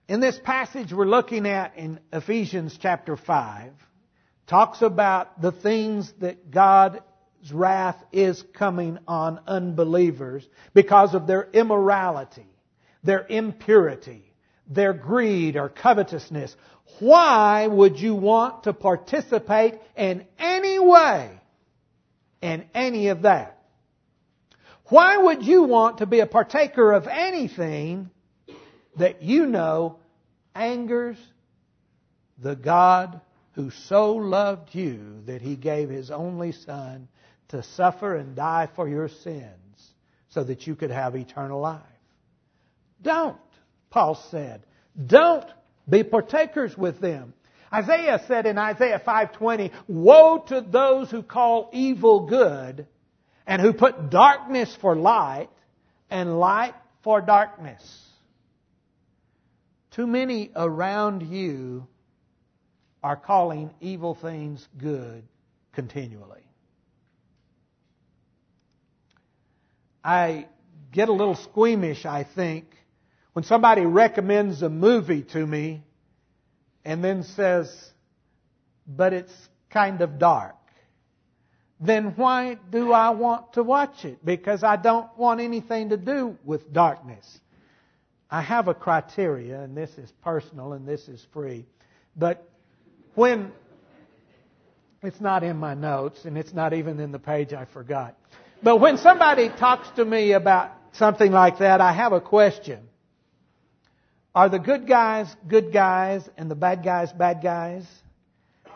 in 0.09 0.21
this 0.21 0.39
passage 0.39 0.93
we're 0.93 1.07
looking 1.07 1.47
at 1.47 1.77
in 1.77 2.01
Ephesians 2.13 2.79
chapter 2.81 3.17
5, 3.17 3.73
talks 4.47 4.83
about 4.83 5.41
the 5.41 5.53
things 5.53 6.13
that 6.21 6.51
God's 6.51 7.01
wrath 7.53 7.97
is 8.13 8.43
coming 8.53 8.99
on 9.09 9.41
unbelievers 9.47 10.47
because 10.75 11.15
of 11.15 11.27
their 11.27 11.49
immorality, 11.51 12.47
their 13.03 13.27
impurity, 13.27 14.35
their 14.69 14.93
greed 14.93 15.57
or 15.57 15.69
covetousness. 15.69 16.55
Why 16.99 17.67
would 17.67 17.99
you 17.99 18.15
want 18.15 18.65
to 18.65 18.73
participate 18.73 19.75
in 19.97 20.27
any 20.39 20.79
way 20.79 21.31
in 22.41 22.65
any 22.75 23.09
of 23.09 23.23
that? 23.23 23.59
Why 24.87 25.17
would 25.17 25.45
you 25.45 25.65
want 25.65 25.99
to 25.99 26.07
be 26.07 26.21
a 26.21 26.27
partaker 26.27 26.93
of 26.93 27.07
anything 27.07 28.11
that 28.97 29.23
you 29.23 29.47
know 29.47 29.99
angers 30.55 31.17
the 32.39 32.57
God 32.57 33.21
who 33.53 33.71
so 33.71 34.15
loved 34.15 34.75
you 34.75 35.23
that 35.27 35.43
he 35.43 35.57
gave 35.57 35.91
his 35.91 36.11
only 36.11 36.53
Son 36.53 37.09
to 37.49 37.63
suffer 37.63 38.17
and 38.17 38.35
die 38.35 38.69
for 38.75 38.89
your 38.89 39.09
sins 39.09 39.91
so 40.31 40.45
that 40.45 40.67
you 40.67 40.75
could 40.75 40.91
have 40.91 41.15
eternal 41.15 41.61
life. 41.61 41.83
Don't, 43.03 43.37
Paul 43.91 44.15
said. 44.31 44.63
Don't 45.07 45.47
be 45.91 46.03
partakers 46.03 46.77
with 46.79 47.01
them. 47.01 47.35
Isaiah 47.73 48.21
said 48.27 48.47
in 48.47 48.59
Isaiah 48.59 48.99
5:20, 48.99 49.71
"Woe 49.89 50.39
to 50.39 50.61
those 50.61 51.11
who 51.11 51.23
call 51.23 51.71
evil 51.73 52.27
good 52.27 52.87
and 53.47 53.61
who 53.61 53.73
put 53.73 54.11
darkness 54.11 54.75
for 54.77 54.97
light 54.97 55.51
and 56.11 56.39
light 56.41 56.75
for 57.03 57.21
darkness." 57.21 58.07
Too 59.91 60.07
many 60.07 60.51
around 60.55 61.23
you 61.23 61.87
are 63.03 63.17
calling 63.17 63.75
evil 63.81 64.15
things 64.15 64.69
good 64.77 65.27
continually. 65.73 66.45
I 70.05 70.49
get 70.93 71.09
a 71.09 71.13
little 71.13 71.35
squeamish, 71.35 72.07
I 72.07 72.25
think, 72.25 72.67
when 73.33 73.45
somebody 73.45 73.87
recommends 73.87 74.63
a 74.63 74.69
movie 74.69 75.23
to 75.23 75.47
me 75.47 75.83
and 76.85 77.03
then 77.05 77.23
says, 77.23 77.91
but 78.87 79.13
it's 79.13 79.33
kind 79.71 80.01
of 80.01 80.19
dark. 80.19 80.57
Then 81.81 82.15
why 82.17 82.59
do 82.71 82.93
I 82.93 83.11
want 83.11 83.55
to 83.55 83.63
watch 83.63 84.05
it? 84.05 84.25
Because 84.25 84.63
I 84.63 84.77
don't 84.77 85.17
want 85.17 85.41
anything 85.41 85.91
to 85.91 85.97
do 85.97 86.37
with 86.45 86.73
darkness. 86.73 87.41
I 88.31 88.43
have 88.43 88.69
a 88.69 88.75
criteria, 88.75 89.63
and 89.63 89.77
this 89.77 89.91
is 89.97 90.13
personal 90.23 90.73
and 90.75 90.87
this 90.87 91.09
is 91.09 91.27
free. 91.33 91.67
But 92.15 92.47
when 93.15 93.51
it's 95.03 95.21
not 95.21 95.43
in 95.43 95.57
my 95.57 95.75
notes 95.75 96.25
and 96.25 96.37
it's 96.37 96.53
not 96.53 96.75
even 96.75 97.01
in 97.01 97.13
the 97.13 97.19
page 97.19 97.53
I 97.53 97.65
forgot. 97.65 98.17
But 98.63 98.77
when 98.77 98.99
somebody 98.99 99.49
talks 99.49 99.89
to 99.97 100.05
me 100.05 100.33
about 100.33 100.73
something 100.93 101.33
like 101.33 101.59
that, 101.59 101.81
I 101.81 101.93
have 101.93 102.13
a 102.13 102.21
question. 102.21 102.90
Are 104.35 104.49
the 104.49 104.59
good 104.61 104.87
guys 104.87 105.35
good 105.49 105.73
guys 105.73 106.29
and 106.37 106.51
the 106.51 106.55
bad 106.55 106.85
guys 106.85 107.13
bad 107.13 107.43
guys? 107.43 107.85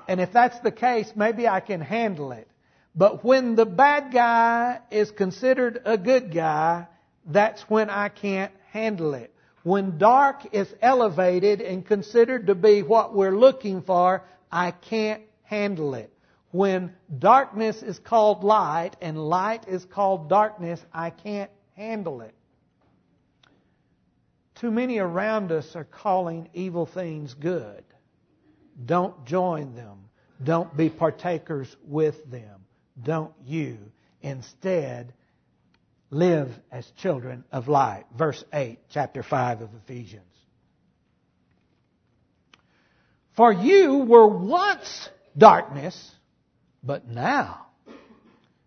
And 0.09 0.21
if 0.21 0.33
that's 0.33 0.59
the 0.61 0.73
case, 0.73 1.13
maybe 1.15 1.47
I 1.47 1.61
can 1.61 1.81
handle 1.81 2.33
it. 2.33 2.49
But 2.95 3.25
when 3.25 3.55
the 3.55 3.67
bad 3.67 4.13
guy 4.13 4.81
is 4.91 5.11
considered 5.11 5.81
a 5.85 5.97
good 5.97 6.33
guy, 6.33 6.87
that's 7.27 7.63
when 7.63 7.89
I 7.89 8.09
can't 8.09 8.53
handle 8.71 9.15
it. 9.15 9.33
When 9.63 9.97
dark 9.97 10.53
is 10.53 10.73
elevated 10.83 11.61
and 11.61 11.87
considered 11.87 12.49
to 12.49 12.55
be 12.55 12.83
what 12.83 13.15
we're 13.15 13.37
looking 13.37 13.83
for, 13.83 14.23
I 14.53 14.73
can't 14.73 15.23
handle 15.45 15.95
it. 15.95 16.13
When 16.51 16.95
darkness 17.19 17.83
is 17.83 17.99
called 17.99 18.45
light 18.45 18.97
and 19.01 19.19
light 19.19 19.67
is 19.67 19.85
called 19.85 20.29
darkness, 20.29 20.81
I 20.93 21.11
can't 21.11 21.51
handle 21.77 22.21
it. 22.21 22.35
Too 24.57 24.71
many 24.71 24.99
around 24.99 25.51
us 25.51 25.75
are 25.75 25.85
calling 25.85 26.49
evil 26.55 26.87
things 26.87 27.35
good. 27.35 27.85
Don't 28.85 29.25
join 29.25 29.75
them. 29.75 29.99
Don't 30.43 30.77
be 30.77 30.89
partakers 30.91 31.75
with 31.85 32.31
them. 32.31 32.65
Don't 33.03 33.33
you. 33.45 33.79
Instead, 34.21 35.13
live 36.11 36.49
as 36.71 36.89
children 36.93 37.45
of 37.51 37.69
light. 37.69 38.05
Verse 38.17 38.43
8, 38.53 38.79
chapter 38.91 39.23
5 39.23 39.63
of 39.63 39.71
Ephesians. 39.85 40.23
For 43.37 43.53
you 43.53 43.99
were 43.99 44.29
once 44.29 45.09
darkness, 45.37 46.13
but 46.83 47.09
now 47.09 47.67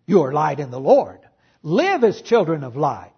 you 0.06 0.22
are 0.22 0.32
light 0.32 0.60
in 0.60 0.70
the 0.70 0.80
Lord. 0.80 1.20
Live 1.62 2.04
as 2.04 2.20
children 2.20 2.64
of 2.64 2.76
light. 2.76 3.12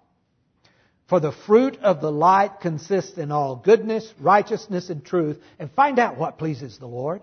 For 1.11 1.19
the 1.19 1.33
fruit 1.33 1.77
of 1.83 2.01
the 2.01 2.13
light 2.13 2.61
consists 2.61 3.19
in 3.19 3.33
all 3.33 3.57
goodness, 3.57 4.15
righteousness, 4.21 4.91
and 4.91 5.05
truth, 5.05 5.43
and 5.59 5.69
find 5.73 5.99
out 5.99 6.17
what 6.17 6.39
pleases 6.39 6.79
the 6.79 6.87
Lord. 6.87 7.21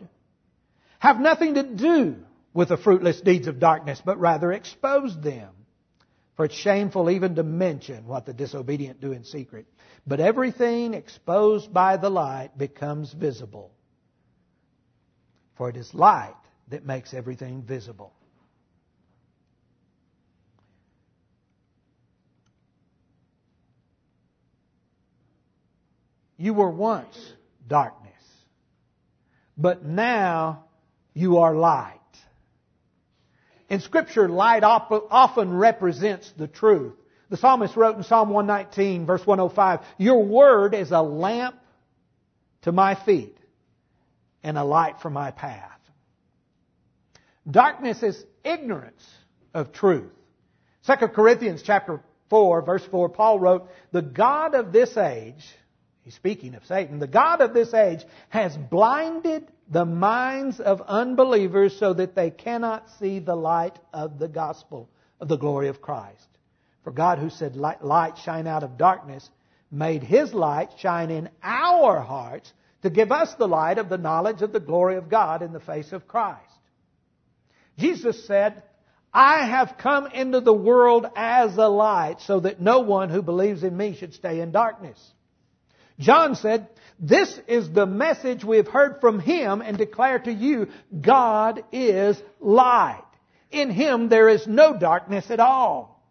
Have 1.00 1.22
nothing 1.22 1.54
to 1.54 1.64
do 1.64 2.18
with 2.54 2.68
the 2.68 2.76
fruitless 2.76 3.22
deeds 3.22 3.48
of 3.48 3.62
darkness, 3.62 4.02
but 4.04 4.20
rather 4.20 4.52
expose 4.52 5.18
them. 5.22 5.54
For 6.36 6.44
it's 6.44 6.54
shameful 6.54 7.10
even 7.10 7.36
to 7.36 7.44
mention 7.44 8.08
what 8.08 8.26
the 8.26 8.34
disobedient 8.34 9.00
do 9.00 9.14
in 9.14 9.24
secret. 9.24 9.66
But 10.06 10.20
everything 10.20 10.94
exposed 10.94 11.74
by 11.74 11.96
the 11.96 12.10
light 12.10 12.58
becomes 12.58 13.14
visible. 13.14 13.72
For 15.56 15.70
it 15.70 15.78
is 15.78 15.94
light 15.94 16.36
that 16.68 16.86
makes 16.86 17.14
everything 17.14 17.62
visible. 17.62 18.12
You 26.38 26.54
were 26.54 26.70
once 26.70 27.18
darkness, 27.68 28.14
but 29.58 29.84
now 29.84 30.66
you 31.14 31.40
are 31.40 31.56
light. 31.56 31.94
In 33.70 33.82
Scripture, 33.82 34.30
light 34.30 34.64
often 34.64 35.54
represents 35.58 36.32
the 36.38 36.48
truth. 36.48 36.94
The 37.30 37.38
psalmist 37.38 37.76
wrote 37.76 37.98
in 37.98 38.04
Psalm 38.04 38.30
119, 38.30 39.06
verse 39.06 39.26
105, 39.26 39.82
Your 39.98 40.24
word 40.24 40.74
is 40.74 40.92
a 40.92 41.02
lamp 41.02 41.56
to 42.62 42.72
my 42.72 42.96
feet 42.96 43.38
and 44.44 44.58
a 44.58 44.64
light 44.64 45.00
for 45.02 45.10
my 45.10 45.32
path. 45.32 45.72
Darkness 47.50 48.04
is 48.04 48.24
ignorance 48.44 49.06
of 49.54 49.74
truth. 49.74 50.12
2 50.86 51.08
Corinthians 51.08 51.62
chapter 51.66 52.02
4, 52.30 52.62
verse 52.62 52.86
4, 52.90 53.10
Paul 53.10 53.40
wrote, 53.40 53.70
The 53.92 54.02
God 54.02 54.54
of 54.54 54.72
this 54.72 54.96
age, 54.96 55.44
he's 56.08 56.16
speaking 56.16 56.56
of 56.56 56.66
Satan, 56.66 57.00
the 57.00 57.06
God 57.06 57.42
of 57.42 57.54
this 57.54 57.74
age 57.74 58.00
has 58.30 58.56
blinded 58.56 59.46
the 59.70 59.84
minds 59.84 60.62
of 60.62 60.80
unbelievers 60.88 61.78
so 61.78 61.94
that 61.94 62.16
they 62.16 62.30
cannot 62.32 62.90
see 62.98 63.20
the 63.20 63.36
light 63.36 63.78
of 63.92 64.18
the 64.18 64.30
gospel 64.30 64.90
of 65.20 65.28
the 65.28 65.36
glory 65.36 65.68
of 65.68 65.82
Christ. 65.82 66.30
For 66.86 66.92
God, 66.92 67.20
who 67.20 67.30
said, 67.30 67.58
Light 67.58 68.18
shine 68.24 68.48
out 68.48 68.64
of 68.64 68.78
darkness, 68.78 69.30
made 69.70 70.02
his 70.02 70.34
light 70.34 70.70
shine 70.78 71.12
in 71.12 71.28
our 71.44 72.00
hearts 72.00 72.54
to 72.84 72.90
give 72.90 73.12
us 73.12 73.34
the 73.34 73.50
light 73.50 73.78
of 73.78 73.90
the 73.90 73.98
knowledge 73.98 74.42
of 74.42 74.54
the 74.54 74.62
glory 74.62 74.96
of 74.96 75.10
God 75.10 75.42
in 75.42 75.52
the 75.52 75.60
face 75.60 75.92
of 75.92 76.08
Christ. 76.08 76.40
Jesus 77.78 78.26
said, 78.26 78.64
I 79.14 79.46
have 79.46 79.78
come 79.78 80.08
into 80.08 80.40
the 80.40 80.54
world 80.54 81.06
as 81.18 81.58
a 81.58 81.68
light 81.68 82.22
so 82.22 82.40
that 82.40 82.62
no 82.62 82.80
one 82.80 83.10
who 83.10 83.22
believes 83.22 83.62
in 83.62 83.76
me 83.76 83.94
should 83.94 84.14
stay 84.14 84.40
in 84.40 84.54
darkness. 84.54 84.98
John 86.00 86.36
said, 86.36 86.68
this 87.00 87.40
is 87.48 87.72
the 87.72 87.86
message 87.86 88.44
we 88.44 88.58
have 88.58 88.68
heard 88.68 89.02
from 89.02 89.20
him 89.20 89.62
and 89.62 89.78
declare 89.78 90.18
to 90.20 90.32
you, 90.32 90.70
God 91.00 91.64
is 91.72 92.22
light. 92.40 93.04
In 93.52 93.70
him 93.70 94.10
there 94.10 94.30
is 94.30 94.48
no 94.48 94.78
darkness 94.78 95.30
at 95.30 95.40
all. 95.40 96.04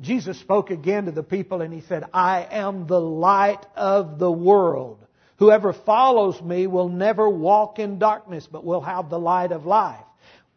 Jesus 0.00 0.38
spoke 0.38 0.70
again 0.70 1.06
to 1.06 1.10
the 1.10 1.22
people 1.22 1.62
and 1.62 1.72
he 1.72 1.80
said, 1.80 2.04
I 2.12 2.46
am 2.50 2.86
the 2.86 3.00
light 3.00 3.64
of 3.76 4.18
the 4.18 4.30
world. 4.30 4.98
Whoever 5.38 5.72
follows 5.72 6.40
me 6.42 6.66
will 6.66 6.88
never 6.88 7.28
walk 7.28 7.78
in 7.78 7.98
darkness, 7.98 8.46
but 8.50 8.64
will 8.64 8.82
have 8.82 9.08
the 9.08 9.18
light 9.18 9.52
of 9.52 9.64
life. 9.64 10.04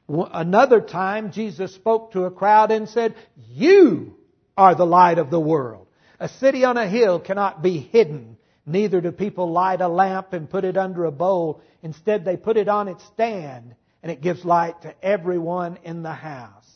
Another 0.10 0.82
time, 0.82 1.32
Jesus 1.32 1.74
spoke 1.74 2.12
to 2.12 2.26
a 2.26 2.32
crowd 2.32 2.72
and 2.72 2.90
said, 2.90 3.16
You 3.50 4.18
are 4.58 4.76
the 4.76 4.86
light 4.86 5.20
of 5.20 5.30
the 5.30 5.40
world. 5.40 5.88
A 6.20 6.28
city 6.28 6.66
on 6.66 6.76
a 6.76 6.88
hill 6.88 7.22
cannot 7.22 7.64
be 7.64 7.78
hidden. 7.78 8.38
Neither 8.66 9.02
do 9.02 9.12
people 9.12 9.52
light 9.52 9.82
a 9.82 9.88
lamp 9.88 10.34
and 10.34 10.50
put 10.50 10.64
it 10.64 10.78
under 10.78 11.06
a 11.06 11.12
bowl. 11.12 11.62
Instead, 11.82 12.24
they 12.24 12.38
put 12.38 12.58
it 12.58 12.70
on 12.70 12.88
its 12.88 13.04
stand, 13.06 13.76
and 14.02 14.12
it 14.12 14.22
gives 14.22 14.46
light 14.46 14.82
to 14.84 14.96
everyone 15.04 15.78
in 15.84 16.02
the 16.04 16.14
house. 16.14 16.72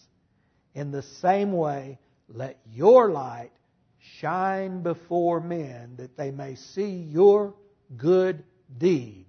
In 0.73 0.91
the 0.91 1.01
same 1.01 1.53
way, 1.53 1.99
let 2.27 2.59
your 2.71 3.09
light 3.09 3.51
shine 4.19 4.83
before 4.83 5.39
men 5.39 5.95
that 5.97 6.17
they 6.17 6.31
may 6.31 6.55
see 6.55 6.89
your 6.89 7.53
good 7.95 8.43
deeds 8.77 9.27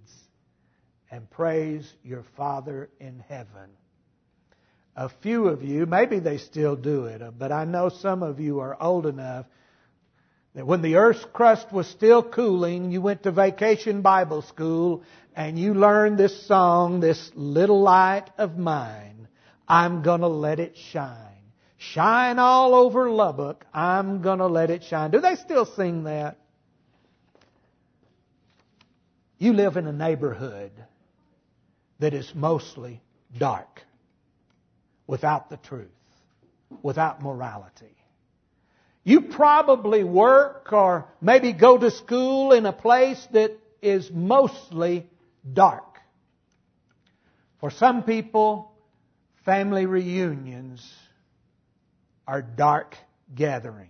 and 1.11 1.31
praise 1.31 1.91
your 2.03 2.25
Father 2.37 2.91
in 3.01 3.21
heaven. 3.29 3.71
A 4.97 5.09
few 5.09 5.47
of 5.47 5.63
you, 5.63 5.87
maybe 5.87 6.19
they 6.19 6.39
still 6.39 6.75
do 6.75 7.05
it, 7.05 7.23
but 7.39 7.53
I 7.53 7.65
know 7.65 7.89
some 7.89 8.23
of 8.23 8.41
you 8.41 8.59
are 8.61 8.77
old 8.83 9.07
enough 9.07 9.47
that 10.59 10.67
when 10.67 10.83
the 10.83 10.97
earth's 10.97 11.25
crust 11.33 11.73
was 11.73 11.87
still 11.87 12.21
cooling, 12.21 12.91
you 12.91 13.01
went 13.01 13.23
to 13.23 13.31
vacation 13.31 14.03
Bible 14.03 14.43
school 14.43 15.05
and 15.37 15.57
you 15.57 15.73
learned 15.73 16.19
this 16.19 16.49
song, 16.49 16.99
this 16.99 17.31
little 17.37 17.81
light 17.81 18.29
of 18.39 18.59
mine. 18.59 19.29
I'm 19.69 20.03
gonna 20.03 20.27
let 20.27 20.59
it 20.59 20.77
shine. 20.77 21.15
Shine 21.77 22.41
all 22.41 22.75
over 22.75 23.09
Lubbock. 23.09 23.65
I'm 23.73 24.21
gonna 24.21 24.49
let 24.49 24.71
it 24.71 24.83
shine. 24.83 25.13
Do 25.13 25.21
they 25.21 25.37
still 25.37 25.65
sing 25.65 26.03
that? 26.05 26.39
You 29.39 29.53
live 29.53 29.77
in 29.77 29.87
a 29.87 29.93
neighborhood 29.93 30.73
that 32.01 32.15
is 32.15 32.35
mostly 32.35 33.01
dark, 33.39 33.83
without 35.07 35.51
the 35.51 35.57
truth, 35.57 35.87
without 36.83 37.23
morality. 37.23 37.98
You 39.09 39.23
probably 39.23 40.05
work 40.05 40.71
or 40.71 41.07
maybe 41.23 41.55
go 41.55 41.79
to 41.79 41.91
school 41.91 42.53
in 42.53 42.67
a 42.67 42.75
place 42.75 43.27
that 43.33 43.53
is 43.81 44.11
mostly 44.13 45.07
dark. 45.51 45.99
For 47.59 47.71
some 47.71 48.03
people, 48.03 48.71
family 49.47 49.87
reunions 49.87 50.87
are 52.27 52.43
dark 52.43 52.99
gatherings. 53.35 53.89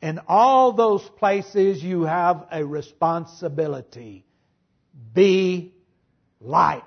In 0.00 0.20
all 0.28 0.74
those 0.74 1.02
places, 1.16 1.82
you 1.82 2.02
have 2.02 2.46
a 2.52 2.64
responsibility. 2.64 4.24
Be 5.12 5.74
light. 6.40 6.84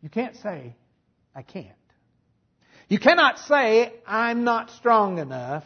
You 0.00 0.08
can't 0.08 0.36
say, 0.36 0.76
I 1.34 1.42
can't. 1.42 1.68
You 2.88 2.98
cannot 2.98 3.38
say, 3.38 3.92
I'm 4.06 4.44
not 4.44 4.70
strong 4.70 5.18
enough. 5.18 5.64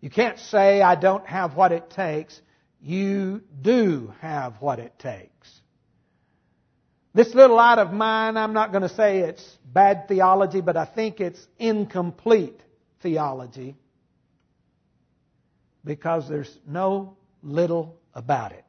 You 0.00 0.10
can't 0.10 0.38
say, 0.38 0.82
I 0.82 0.94
don't 0.94 1.26
have 1.26 1.56
what 1.56 1.72
it 1.72 1.90
takes. 1.90 2.40
You 2.80 3.42
do 3.62 4.12
have 4.20 4.60
what 4.60 4.78
it 4.78 4.98
takes. 4.98 5.60
This 7.14 7.34
little 7.34 7.56
light 7.56 7.78
of 7.78 7.92
mine, 7.92 8.36
I'm 8.36 8.52
not 8.52 8.72
going 8.72 8.82
to 8.82 8.94
say 8.94 9.20
it's 9.20 9.58
bad 9.64 10.06
theology, 10.06 10.60
but 10.60 10.76
I 10.76 10.84
think 10.84 11.18
it's 11.18 11.44
incomplete 11.58 12.60
theology 13.00 13.74
because 15.82 16.28
there's 16.28 16.58
no 16.66 17.16
little 17.42 17.96
about 18.12 18.52
it. 18.52 18.64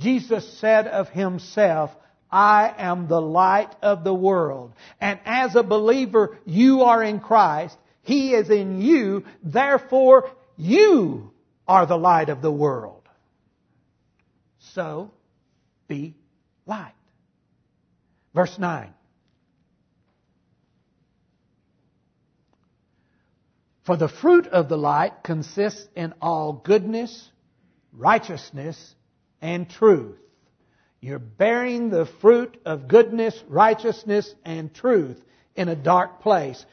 Jesus 0.00 0.58
said 0.58 0.88
of 0.88 1.08
himself, 1.08 1.90
I 2.34 2.74
am 2.78 3.06
the 3.06 3.20
light 3.20 3.72
of 3.80 4.02
the 4.02 4.12
world. 4.12 4.72
And 5.00 5.20
as 5.24 5.54
a 5.54 5.62
believer, 5.62 6.36
you 6.44 6.82
are 6.82 7.00
in 7.00 7.20
Christ. 7.20 7.78
He 8.02 8.34
is 8.34 8.50
in 8.50 8.80
you. 8.80 9.24
Therefore, 9.44 10.28
you 10.56 11.30
are 11.68 11.86
the 11.86 11.96
light 11.96 12.30
of 12.30 12.42
the 12.42 12.50
world. 12.50 13.08
So, 14.74 15.12
be 15.86 16.16
light. 16.66 16.94
Verse 18.34 18.58
9. 18.58 18.92
For 23.86 23.96
the 23.96 24.08
fruit 24.08 24.48
of 24.48 24.68
the 24.68 24.78
light 24.78 25.22
consists 25.22 25.86
in 25.94 26.14
all 26.20 26.52
goodness, 26.52 27.30
righteousness, 27.92 28.96
and 29.40 29.70
truth. 29.70 30.18
You're 31.04 31.18
bearing 31.18 31.90
the 31.90 32.06
fruit 32.22 32.56
of 32.64 32.88
goodness, 32.88 33.38
righteousness, 33.46 34.34
and 34.42 34.72
truth 34.72 35.22
in 35.54 35.68
a 35.68 35.76
dark 35.76 36.22
place. 36.22 36.64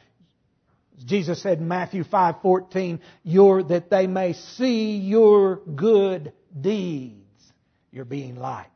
Jesus 1.04 1.41
said 1.41 1.58
in 1.58 1.67
Matthew 1.67 2.06
5:14, 2.06 3.02
"Your 3.24 3.62
that 3.62 3.89
they 3.89 4.08
may 4.08 4.32
see 4.32 4.96
your 5.00 5.58
good 5.58 6.32
deeds." 6.58 7.54
You're 7.91 8.06
being 8.06 8.38
light. 8.38 8.72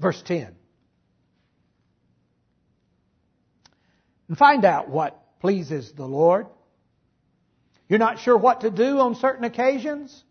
Verse 0.00 0.20
10. 0.22 0.56
And 4.26 4.36
find 4.36 4.64
out 4.64 4.88
what 4.88 5.38
pleases 5.38 5.92
the 5.92 6.08
Lord. 6.08 6.48
You're 7.88 8.00
not 8.00 8.18
sure 8.18 8.36
what 8.36 8.62
to 8.62 8.70
do 8.72 8.98
on 8.98 9.14
certain 9.14 9.44
occasions? 9.44 10.24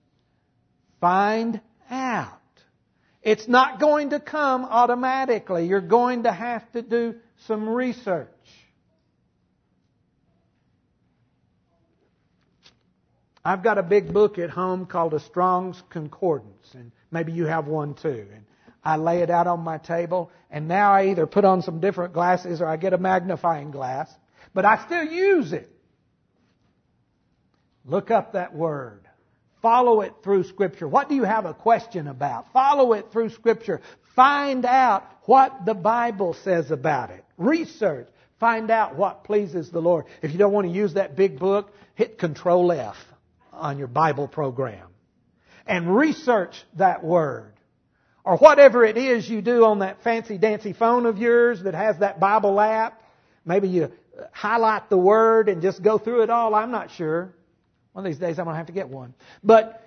Find 1.00 1.62
out. 1.90 2.42
It's 3.26 3.48
not 3.48 3.80
going 3.80 4.12
to 4.12 4.20
come 4.20 4.66
automatically. 4.66 5.66
You're 5.66 5.82
going 5.82 6.24
to 6.24 6.32
have 6.32 6.72
to 6.74 6.84
do 6.84 7.16
some 7.48 7.68
research. 7.68 8.30
I've 13.44 13.64
got 13.64 13.80
a 13.80 13.84
big 13.84 14.14
book 14.14 14.38
at 14.38 14.52
home 14.52 14.86
called 14.86 15.16
A 15.16 15.20
Strong's 15.20 15.82
Concordance, 15.90 16.72
and 16.76 16.92
maybe 17.10 17.32
you 17.32 17.46
have 17.46 17.66
one 17.66 17.96
too. 17.96 18.28
And 18.32 18.46
I 18.84 18.98
lay 18.98 19.22
it 19.22 19.32
out 19.32 19.48
on 19.48 19.62
my 19.62 19.80
table, 19.80 20.32
and 20.52 20.68
now 20.68 20.92
I 20.92 21.08
either 21.08 21.26
put 21.26 21.46
on 21.46 21.64
some 21.64 21.80
different 21.80 22.14
glasses 22.14 22.62
or 22.62 22.68
I 22.68 22.78
get 22.78 22.94
a 22.94 23.00
magnifying 23.00 23.72
glass, 23.72 24.08
but 24.54 24.66
I 24.66 24.86
still 24.86 25.04
use 25.04 25.52
it. 25.52 25.72
Look 27.86 28.12
up 28.12 28.34
that 28.34 28.54
word. 28.54 29.05
Follow 29.66 30.02
it 30.02 30.14
through 30.22 30.44
Scripture. 30.44 30.88
What 30.88 31.10
do 31.10 31.16
you 31.16 31.24
have 31.24 31.46
a 31.46 31.54
question 31.56 32.08
about? 32.08 32.54
Follow 32.54 32.94
it 32.94 33.12
through 33.12 33.32
Scripture. 33.32 33.82
Find 34.16 34.64
out 34.64 35.10
what 35.24 35.66
the 35.66 35.74
Bible 35.74 36.36
says 36.44 36.70
about 36.70 37.10
it. 37.10 37.26
Research. 37.40 38.08
Find 38.40 38.70
out 38.70 38.96
what 38.96 39.24
pleases 39.24 39.72
the 39.72 39.80
Lord. 39.80 40.06
If 40.22 40.34
you 40.34 40.38
don't 40.38 40.54
want 40.54 40.68
to 40.68 40.72
use 40.72 40.94
that 40.94 41.16
big 41.16 41.40
book, 41.40 41.74
hit 41.96 42.20
Control 42.20 42.72
F 42.72 42.96
on 43.52 43.80
your 43.80 43.88
Bible 43.88 44.28
program. 44.28 44.88
And 45.66 45.98
research 45.98 46.64
that 46.76 47.04
word. 47.04 47.54
Or 48.24 48.38
whatever 48.38 48.86
it 48.86 48.98
is 48.98 49.28
you 49.28 49.42
do 49.42 49.66
on 49.66 49.80
that 49.80 50.04
fancy 50.04 50.38
dancy 50.38 50.74
phone 50.74 51.08
of 51.08 51.18
yours 51.18 51.64
that 51.64 51.74
has 51.74 51.98
that 52.02 52.20
Bible 52.20 52.60
app. 52.60 53.02
Maybe 53.44 53.70
you 53.70 53.92
highlight 54.32 54.92
the 54.92 54.98
word 54.98 55.50
and 55.50 55.64
just 55.64 55.82
go 55.82 55.98
through 55.98 56.22
it 56.22 56.30
all. 56.30 56.54
I'm 56.54 56.70
not 56.70 56.92
sure. 56.92 57.34
One 57.96 58.06
of 58.06 58.12
these 58.12 58.20
days 58.20 58.38
I'm 58.38 58.44
going 58.44 58.56
to 58.56 58.58
have 58.58 58.66
to 58.66 58.74
get 58.74 58.90
one. 58.90 59.14
But 59.42 59.82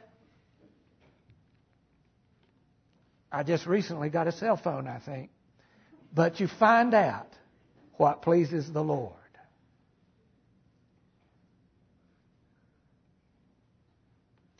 I 3.30 3.42
just 3.42 3.66
recently 3.66 4.08
got 4.08 4.26
a 4.26 4.32
cell 4.32 4.56
phone, 4.56 4.88
I 4.88 4.98
think. 4.98 5.28
But 6.14 6.40
you 6.40 6.48
find 6.48 6.94
out 6.94 7.28
what 7.98 8.22
pleases 8.22 8.72
the 8.72 8.82
Lord. 8.82 9.12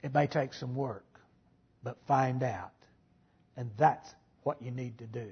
It 0.03 0.13
may 0.13 0.27
take 0.27 0.53
some 0.53 0.75
work, 0.75 1.07
but 1.83 1.97
find 2.07 2.43
out. 2.43 2.73
And 3.57 3.71
that's 3.79 4.15
what 4.43 4.61
you 4.61 4.73
need 4.73 4.99
to 4.99 5.07
do. 5.07 5.31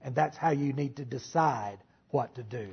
And 0.00 0.14
that's 0.14 0.38
how 0.38 0.52
you 0.52 0.72
need 0.72 0.96
to 0.96 1.04
decide 1.04 1.76
what 2.12 2.34
to 2.36 2.42
do. 2.42 2.68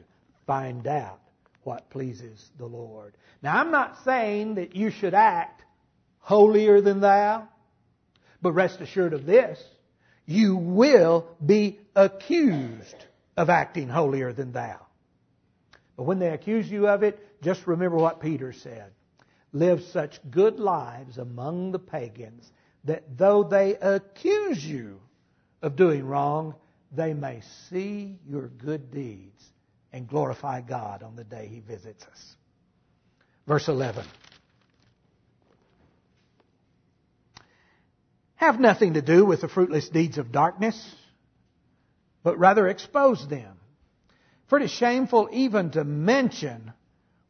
Find 0.47 0.87
out 0.87 1.19
what 1.65 1.89
pleases 1.89 2.49
the 2.57 2.65
Lord. 2.65 3.17
Now, 3.41 3.57
I'm 3.57 3.71
not 3.71 4.03
saying 4.05 4.55
that 4.55 4.75
you 4.75 4.91
should 4.91 5.13
act 5.13 5.63
holier 6.19 6.79
than 6.79 7.01
thou, 7.01 7.47
but 8.41 8.53
rest 8.53 8.81
assured 8.81 9.13
of 9.13 9.25
this 9.25 9.61
you 10.27 10.55
will 10.55 11.27
be 11.45 11.79
accused 11.95 12.95
of 13.37 13.49
acting 13.49 13.87
holier 13.87 14.33
than 14.33 14.51
thou. 14.51 14.79
But 15.97 16.03
when 16.03 16.19
they 16.19 16.29
accuse 16.29 16.69
you 16.69 16.87
of 16.87 17.03
it, 17.03 17.19
just 17.43 17.67
remember 17.67 17.97
what 17.97 18.21
Peter 18.21 18.51
said. 18.51 18.91
Live 19.51 19.83
such 19.91 20.19
good 20.29 20.59
lives 20.59 21.17
among 21.17 21.71
the 21.71 21.79
pagans 21.79 22.51
that 22.83 23.17
though 23.17 23.43
they 23.43 23.75
accuse 23.75 24.63
you 24.65 24.99
of 25.61 25.75
doing 25.75 26.05
wrong, 26.05 26.55
they 26.91 27.13
may 27.13 27.41
see 27.69 28.17
your 28.27 28.47
good 28.47 28.91
deeds 28.91 29.51
and 29.95 30.09
glorify 30.09 30.59
God 30.59 31.03
on 31.03 31.15
the 31.15 31.23
day 31.23 31.47
He 31.47 31.61
visits 31.61 32.03
us. 32.03 32.35
Verse 33.47 33.69
11. 33.69 34.05
Have 38.35 38.59
nothing 38.59 38.95
to 38.95 39.01
do 39.01 39.23
with 39.23 39.39
the 39.39 39.47
fruitless 39.47 39.87
deeds 39.87 40.17
of 40.17 40.33
darkness, 40.33 40.93
but 42.23 42.37
rather 42.37 42.67
expose 42.67 43.25
them. 43.29 43.57
For 44.47 44.59
it 44.59 44.65
is 44.65 44.71
shameful 44.71 45.29
even 45.31 45.71
to 45.71 45.85
mention 45.85 46.73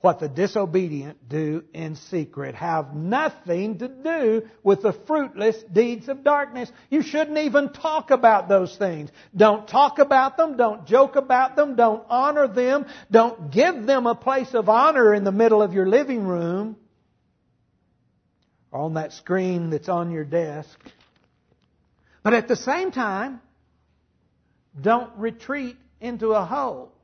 what 0.06 0.20
the 0.20 0.30
disobedient 0.30 1.28
do 1.28 1.64
in 1.74 1.96
secret 1.96 2.54
have 2.54 2.94
nothing 2.94 3.80
to 3.80 3.88
do 3.88 4.44
with 4.62 4.84
the 4.84 4.94
fruitless 5.08 5.56
deeds 5.74 6.08
of 6.10 6.24
darkness. 6.24 6.72
You 6.92 7.02
shouldn't 7.02 7.40
even 7.40 7.74
talk 7.74 8.12
about 8.12 8.48
those 8.48 8.78
things. 8.78 9.10
Don't 9.36 9.68
talk 9.68 9.98
about 9.98 10.38
them. 10.38 10.58
Don't 10.58 10.86
joke 10.86 11.16
about 11.16 11.56
them. 11.56 11.76
Don't 11.76 12.04
honor 12.08 12.48
them. 12.48 12.86
Don't 13.10 13.52
give 13.52 13.88
them 13.88 14.06
a 14.06 14.14
place 14.14 14.54
of 14.54 14.70
honor 14.70 15.12
in 15.12 15.24
the 15.24 15.32
middle 15.32 15.64
of 15.64 15.74
your 15.74 15.88
living 15.88 16.28
room 16.28 16.78
or 18.72 18.82
on 18.82 18.94
that 18.94 19.12
screen 19.12 19.72
that's 19.72 19.90
on 19.90 20.12
your 20.12 20.24
desk. 20.24 20.78
But 22.22 22.36
at 22.36 22.48
the 22.48 22.56
same 22.56 22.92
time, 22.92 23.42
don't 24.80 25.18
retreat 25.18 25.78
into 26.00 26.34
a 26.34 26.46
hole. 26.46 26.95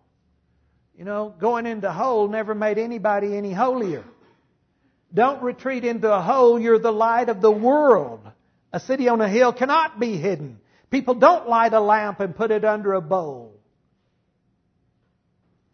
You 1.02 1.06
know, 1.06 1.34
going 1.40 1.66
into 1.66 1.90
a 1.90 1.92
hole 1.92 2.28
never 2.28 2.54
made 2.54 2.78
anybody 2.78 3.36
any 3.36 3.52
holier. 3.52 4.04
Don't 5.12 5.42
retreat 5.42 5.84
into 5.84 6.14
a 6.14 6.22
hole. 6.22 6.60
You're 6.60 6.78
the 6.78 6.92
light 6.92 7.28
of 7.28 7.42
the 7.42 7.50
world. 7.50 8.22
A 8.72 8.80
city 8.80 9.08
on 9.08 9.20
a 9.20 9.28
hill 9.28 9.52
cannot 9.52 10.00
be 10.00 10.18
hidden. 10.18 10.60
People 10.92 11.16
don't 11.16 11.50
light 11.50 11.74
a 11.74 11.80
lamp 11.80 12.20
and 12.20 12.36
put 12.36 12.52
it 12.52 12.64
under 12.64 12.94
a 12.94 13.02
bowl. 13.02 13.60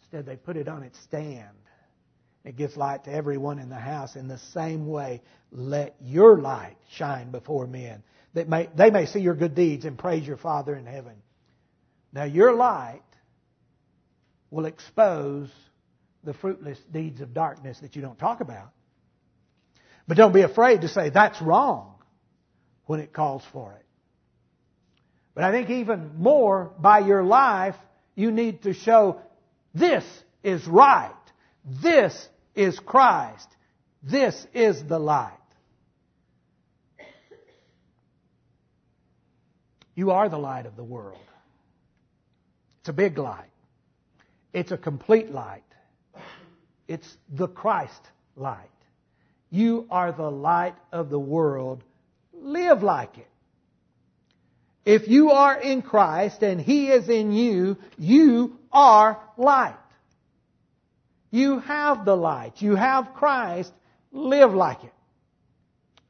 Instead, 0.03 0.25
they 0.25 0.37
put 0.37 0.55
it 0.55 0.69
on 0.69 0.83
its 0.83 0.97
stand. 1.01 1.57
It 2.45 2.55
gives 2.55 2.77
light 2.77 3.03
to 3.03 3.11
everyone 3.11 3.59
in 3.59 3.67
the 3.67 3.75
house. 3.75 4.15
In 4.15 4.29
the 4.29 4.39
same 4.53 4.87
way, 4.87 5.21
let 5.51 5.97
your 6.01 6.39
light 6.39 6.77
shine 6.91 7.31
before 7.31 7.67
men, 7.67 8.01
that 8.33 8.47
may, 8.47 8.69
they 8.77 8.91
may 8.91 9.05
see 9.05 9.19
your 9.19 9.35
good 9.35 9.55
deeds 9.55 9.83
and 9.83 9.97
praise 9.97 10.25
your 10.25 10.37
Father 10.37 10.73
in 10.73 10.85
heaven. 10.85 11.15
Now, 12.13 12.23
your 12.23 12.55
light 12.55 13.01
will 14.51 14.65
expose 14.65 15.49
the 16.23 16.33
fruitless 16.33 16.79
deeds 16.91 17.21
of 17.21 17.33
darkness 17.33 17.79
that 17.79 17.95
you 17.95 18.01
don't 18.01 18.19
talk 18.19 18.41
about. 18.41 18.71
But 20.07 20.17
don't 20.17 20.33
be 20.33 20.41
afraid 20.41 20.81
to 20.81 20.87
say 20.87 21.09
that's 21.09 21.41
wrong 21.41 21.95
when 22.85 22.99
it 22.99 23.13
calls 23.13 23.43
for 23.51 23.73
it. 23.73 23.85
But 25.35 25.43
I 25.43 25.51
think 25.51 25.69
even 25.69 26.11
more 26.17 26.71
by 26.79 26.99
your 26.99 27.23
life, 27.23 27.75
you 28.15 28.31
need 28.31 28.63
to 28.63 28.73
show 28.73 29.21
this 29.73 30.03
is 30.43 30.65
right. 30.65 31.13
This 31.83 32.27
is 32.55 32.79
Christ. 32.79 33.47
This 34.01 34.47
is 34.53 34.83
the 34.83 34.97
light. 34.97 35.33
You 39.93 40.11
are 40.11 40.29
the 40.29 40.37
light 40.37 40.65
of 40.65 40.75
the 40.75 40.83
world. 40.83 41.19
It's 42.81 42.89
a 42.89 42.93
big 42.93 43.17
light. 43.17 43.49
It's 44.57 44.71
a 44.71 44.77
complete 44.77 45.29
light. 45.29 45.61
It's 46.87 47.07
the 47.29 47.47
Christ 47.47 48.01
light. 48.35 48.71
You 49.51 49.85
are 49.91 50.11
the 50.11 50.31
light 50.31 50.73
of 50.91 51.11
the 51.11 51.19
world. 51.19 51.83
Live 52.33 52.81
like 52.81 53.19
it. 53.19 53.27
If 54.83 55.07
you 55.09 55.29
are 55.29 55.61
in 55.61 55.83
Christ 55.83 56.41
and 56.41 56.59
He 56.59 56.87
is 56.87 57.07
in 57.07 57.33
you, 57.33 57.77
you 57.99 58.57
are 58.71 59.21
light. 59.37 59.77
You 61.29 61.59
have 61.59 62.03
the 62.03 62.15
light. 62.15 62.59
You 62.59 62.73
have 62.73 63.13
Christ. 63.13 63.71
Live 64.11 64.55
like 64.55 64.83
it. 64.83 64.93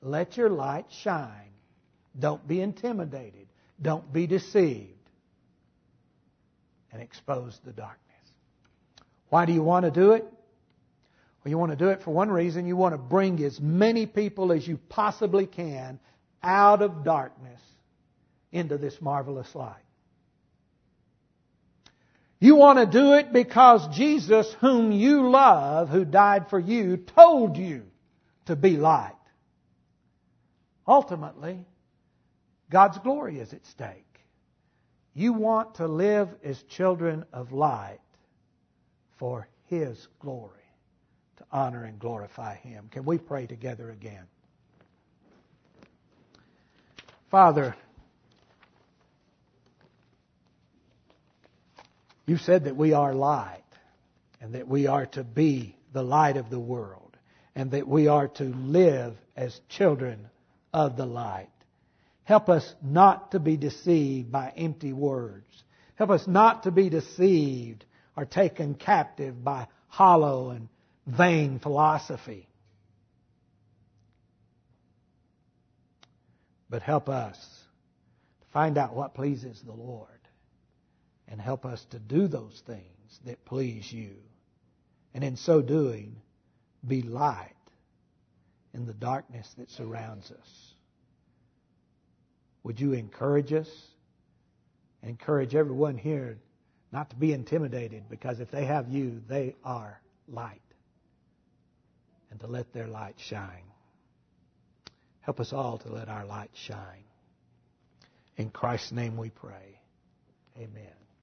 Let 0.01 0.37
your 0.37 0.49
light 0.49 0.85
shine. 1.01 1.51
Don't 2.17 2.47
be 2.47 2.61
intimidated. 2.61 3.47
Don't 3.81 4.13
be 4.13 4.25
deceived. 4.25 4.93
And 6.93 7.01
expose 7.01 7.59
the 7.65 7.73
darkness. 7.73 8.06
Why 9.29 9.45
do 9.45 9.53
you 9.53 9.63
want 9.63 9.85
to 9.85 9.91
do 9.91 10.11
it? 10.13 10.23
Well, 10.23 11.49
you 11.49 11.57
want 11.57 11.71
to 11.71 11.77
do 11.77 11.89
it 11.89 12.03
for 12.03 12.11
one 12.11 12.29
reason. 12.29 12.65
You 12.65 12.75
want 12.75 12.93
to 12.93 12.97
bring 12.97 13.43
as 13.43 13.59
many 13.59 14.05
people 14.05 14.51
as 14.51 14.67
you 14.67 14.77
possibly 14.89 15.45
can 15.45 15.99
out 16.43 16.81
of 16.81 17.03
darkness 17.03 17.61
into 18.51 18.77
this 18.77 19.01
marvelous 19.01 19.53
light. 19.53 19.75
You 22.39 22.55
want 22.55 22.79
to 22.79 22.85
do 22.85 23.13
it 23.13 23.33
because 23.33 23.95
Jesus, 23.95 24.53
whom 24.61 24.91
you 24.91 25.29
love, 25.29 25.89
who 25.89 26.05
died 26.05 26.49
for 26.49 26.59
you, 26.59 26.97
told 26.97 27.57
you 27.57 27.83
to 28.45 28.55
be 28.55 28.77
light. 28.77 29.13
Ultimately, 30.87 31.65
God's 32.69 32.99
glory 32.99 33.39
is 33.39 33.53
at 33.53 33.65
stake. 33.65 34.03
You 35.13 35.33
want 35.33 35.75
to 35.75 35.87
live 35.87 36.29
as 36.43 36.61
children 36.63 37.25
of 37.33 37.51
light 37.51 37.99
for 39.17 39.47
His 39.65 40.07
glory, 40.19 40.51
to 41.37 41.45
honor 41.51 41.83
and 41.83 41.99
glorify 41.99 42.55
Him. 42.55 42.89
Can 42.91 43.05
we 43.05 43.17
pray 43.17 43.47
together 43.47 43.89
again? 43.89 44.25
Father, 47.29 47.75
you 52.25 52.37
said 52.37 52.65
that 52.65 52.75
we 52.75 52.93
are 52.93 53.13
light 53.13 53.63
and 54.39 54.53
that 54.53 54.67
we 54.67 54.87
are 54.87 55.05
to 55.07 55.23
be 55.23 55.75
the 55.93 56.03
light 56.03 56.37
of 56.37 56.49
the 56.49 56.59
world. 56.59 57.07
and 57.57 57.71
that 57.71 57.87
we 57.87 58.07
are 58.07 58.27
to 58.27 58.43
live 58.43 59.15
as 59.35 59.59
children 59.67 60.29
of 60.71 60.95
the 60.95 61.07
light. 61.07 61.49
Help 62.23 62.49
us 62.49 62.75
not 62.83 63.31
to 63.31 63.39
be 63.39 63.57
deceived 63.57 64.31
by 64.31 64.53
empty 64.55 64.93
words. 64.93 65.63
Help 65.95 66.11
us 66.11 66.27
not 66.27 66.63
to 66.63 66.71
be 66.71 66.87
deceived 66.91 67.83
or 68.17 68.25
taken 68.25 68.73
captive 68.73 69.43
by 69.43 69.67
hollow 69.87 70.49
and 70.49 70.67
vain 71.05 71.59
philosophy. 71.59 72.49
But 76.69 76.81
help 76.81 77.07
us 77.07 77.37
to 78.41 78.47
find 78.51 78.77
out 78.77 78.95
what 78.95 79.13
pleases 79.13 79.61
the 79.61 79.71
Lord 79.71 80.09
and 81.27 81.39
help 81.39 81.65
us 81.65 81.85
to 81.91 81.99
do 81.99 82.27
those 82.27 82.61
things 82.65 83.19
that 83.25 83.45
please 83.45 83.89
you. 83.93 84.15
And 85.13 85.23
in 85.23 85.37
so 85.37 85.61
doing, 85.61 86.17
be 86.85 87.03
light 87.03 87.53
in 88.73 88.85
the 88.85 88.93
darkness 88.93 89.47
that 89.57 89.69
surrounds 89.69 90.31
us. 90.31 90.73
Would 92.63 92.79
you 92.79 92.93
encourage 92.93 93.53
us? 93.53 93.69
Encourage 95.03 95.55
everyone 95.55 95.97
here 95.97 96.39
not 96.91 97.09
to 97.09 97.15
be 97.15 97.33
intimidated 97.33 98.03
because 98.09 98.39
if 98.39 98.51
they 98.51 98.65
have 98.65 98.89
you, 98.89 99.21
they 99.27 99.55
are 99.63 99.99
light. 100.27 100.61
And 102.31 102.39
to 102.41 102.47
let 102.47 102.73
their 102.73 102.87
light 102.87 103.15
shine. 103.17 103.63
Help 105.21 105.39
us 105.39 105.53
all 105.53 105.77
to 105.79 105.89
let 105.89 106.07
our 106.07 106.25
light 106.25 106.51
shine. 106.53 107.03
In 108.37 108.49
Christ's 108.49 108.91
name 108.91 109.17
we 109.17 109.29
pray. 109.29 109.79
Amen. 110.57 111.06